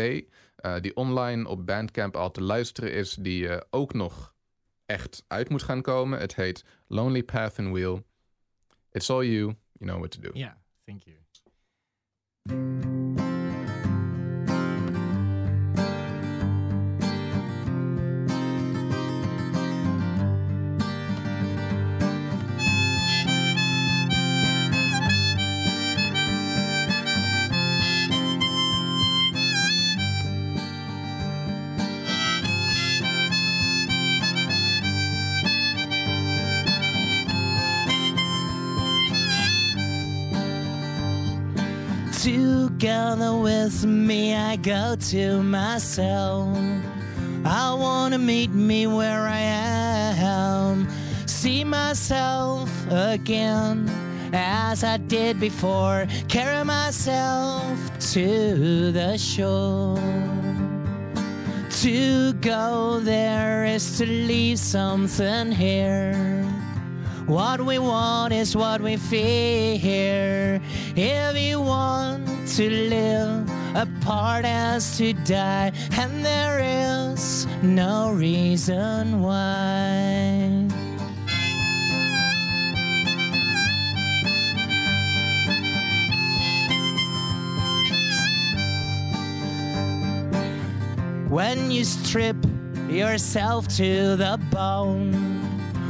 eh, 0.57 0.75
die 0.81 0.97
online 0.97 1.49
op 1.49 1.67
Bandcamp 1.67 2.17
al 2.17 2.31
te 2.31 2.43
luisteren 2.43 2.93
is. 2.93 3.15
Die 3.15 3.49
eh, 3.49 3.61
ook 3.71 3.93
nog 3.93 4.35
echt 4.87 5.25
uit 5.29 5.49
moet 5.49 5.63
gaan 5.63 5.83
komen. 5.83 6.19
Het 6.19 6.35
heet 6.35 6.65
Lonely 6.87 7.23
Path 7.23 7.59
and 7.59 7.69
Wheel. 7.73 8.03
It's 8.91 9.11
all 9.11 9.25
you. 9.25 9.55
You 9.73 9.91
know 9.91 9.99
what 9.99 10.11
to 10.11 10.21
do. 10.21 10.31
Ja, 10.33 10.59
thank 10.85 11.03
you. 11.03 11.17
Together 42.75 43.37
with 43.37 43.85
me, 43.87 44.35
I 44.35 44.57
go 44.57 44.97
to 44.97 45.43
myself. 45.45 46.59
I 47.45 47.73
wanna 47.73 48.19
meet 48.19 48.51
me 48.51 48.89
where 48.89 49.29
I 49.29 49.39
am. 49.39 50.89
See 51.25 51.63
myself 51.63 52.69
again 52.91 53.89
as 54.33 54.83
I 54.83 54.97
did 54.97 55.39
before. 55.39 56.09
Carry 56.27 56.65
myself 56.65 57.79
to 58.13 58.91
the 58.91 59.17
shore. 59.19 59.97
To 61.83 62.33
go 62.41 62.99
there 62.99 63.67
is 63.67 63.99
to 63.99 64.05
leave 64.05 64.59
something 64.59 65.53
here. 65.53 66.43
What 67.27 67.65
we 67.65 67.79
want 67.79 68.33
is 68.35 68.57
what 68.57 68.81
we 68.81 68.97
fear. 68.97 70.61
Want 71.57 72.34
to 72.47 72.71
live 72.71 73.51
apart 73.75 74.45
as 74.45 74.99
to 74.99 75.13
die, 75.13 75.73
and 75.93 76.25
there 76.25 76.61
is 76.61 77.47
no 77.63 78.13
reason 78.13 79.21
why. 79.21 80.69
When 91.29 91.71
you 91.71 91.85
strip 91.85 92.37
yourself 92.89 93.67
to 93.77 94.17
the 94.17 94.39
bone, 94.51 95.13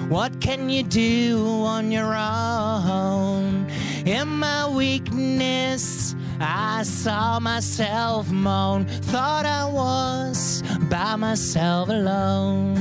what 0.09 0.41
can 0.41 0.71
you 0.71 0.83
do 0.83 1.65
on 1.65 1.91
your 1.91 2.15
own? 2.15 3.67
In 4.05 4.29
my 4.29 4.69
weakness, 4.69 6.04
I 6.41 6.83
saw 6.83 7.39
myself 7.41 8.31
moan, 8.31 8.87
thought 8.87 9.47
I 9.47 9.65
was 9.65 10.63
by 10.91 11.17
myself 11.17 11.89
alone. 11.89 12.77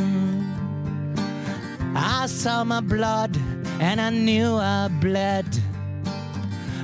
I 1.96 2.26
saw 2.26 2.64
my 2.64 2.82
blood 2.82 3.38
and 3.80 4.02
I 4.02 4.10
knew 4.10 4.56
I 4.56 4.88
bled. 5.00 5.46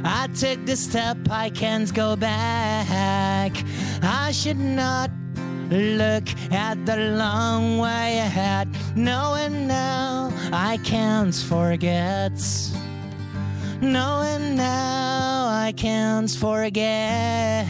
I 0.04 0.28
took 0.28 0.66
the 0.66 0.76
step, 0.76 1.18
I 1.30 1.50
can't 1.50 1.94
go 1.94 2.16
back. 2.16 3.52
I 4.02 4.32
should 4.32 4.60
not 4.60 5.12
look 5.70 6.28
at 6.52 6.86
the 6.86 6.98
long 7.18 7.78
way 7.80 8.20
ahead, 8.20 8.70
knowing 8.96 9.68
now 9.68 10.32
I 10.52 10.78
can't 10.84 11.36
forget. 11.36 12.40
Knowing 13.82 14.56
now 14.58 15.48
I 15.48 15.74
can't 15.76 16.30
forget. 16.30 17.66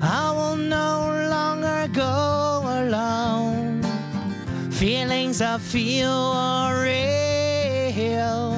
I 0.00 0.30
will 0.30 0.56
no 0.56 1.10
longer 1.30 1.88
go 1.92 2.62
alone. 2.64 3.82
Feelings 4.70 5.42
I 5.42 5.58
feel 5.58 6.10
are 6.10 6.80
real. 6.82 8.52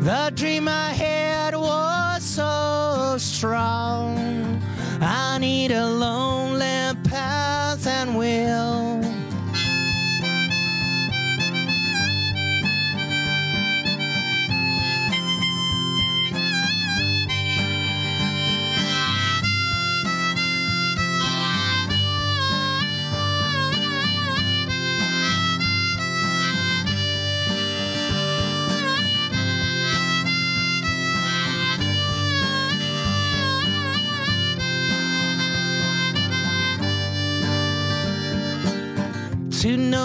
The 0.00 0.30
dream 0.34 0.68
I 0.68 0.90
had 0.90 1.56
was 1.56 2.22
so 2.22 3.16
strong. 3.18 4.60
I 5.00 5.38
need 5.38 5.72
a 5.72 5.86
lonely 5.86 6.94
path 7.04 7.86
and 7.86 8.16
will. 8.18 9.05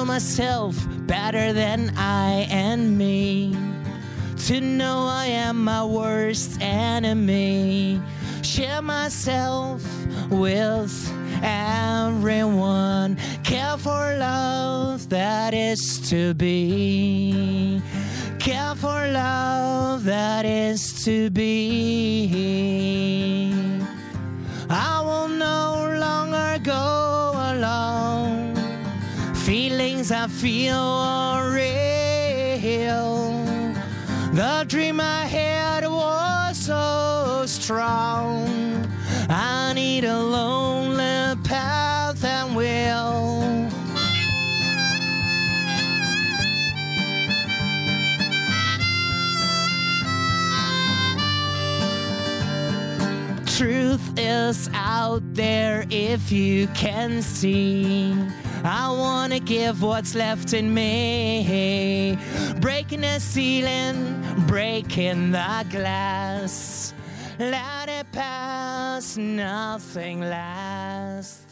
Myself 0.06 0.76
better 1.08 1.54
than 1.54 1.94
I 1.98 2.48
and 2.50 2.98
me. 2.98 3.56
To 4.48 4.60
know 4.60 5.06
I 5.08 5.26
am 5.28 5.64
my 5.64 5.84
worst 5.84 6.60
enemy. 6.62 8.02
Share 8.42 8.82
myself 8.82 9.84
with 10.30 10.94
everyone. 11.44 13.18
Care 13.44 13.78
for 13.78 14.18
love 14.18 15.10
that 15.10 15.54
is 15.54 16.00
to 16.10 16.34
be. 16.34 17.82
Care 18.40 18.76
for 18.76 19.08
love 19.12 20.04
that 20.06 20.46
is 20.46 21.04
to 21.06 21.30
be. 21.30 22.81
Feel 30.42 31.40
real. 31.54 33.22
The 34.34 34.66
dream 34.68 35.00
I 35.00 35.26
had 35.28 35.86
was 35.88 36.58
so 36.58 37.44
strong. 37.46 38.88
I 39.30 39.74
need 39.76 40.04
a 40.04 40.18
lonely 40.18 41.40
path 41.44 42.26
and 42.26 42.56
will. 42.56 43.70
Truth 53.46 54.18
is 54.18 54.72
out 54.74 55.22
there 55.36 55.86
if 55.92 56.32
you 56.32 56.66
can 56.70 57.22
see. 57.22 58.16
I 58.64 58.92
wanna 58.92 59.40
give 59.40 59.82
what's 59.82 60.14
left 60.14 60.54
in 60.54 60.74
me. 60.74 62.18
Breaking 62.60 63.02
the 63.02 63.20
ceiling, 63.20 64.24
breaking 64.48 65.32
the 65.32 65.66
glass. 65.70 66.94
Let 67.40 67.90
it 67.90 68.12
pass, 68.12 69.18
nothing 69.18 70.22
lasts. 70.22 71.51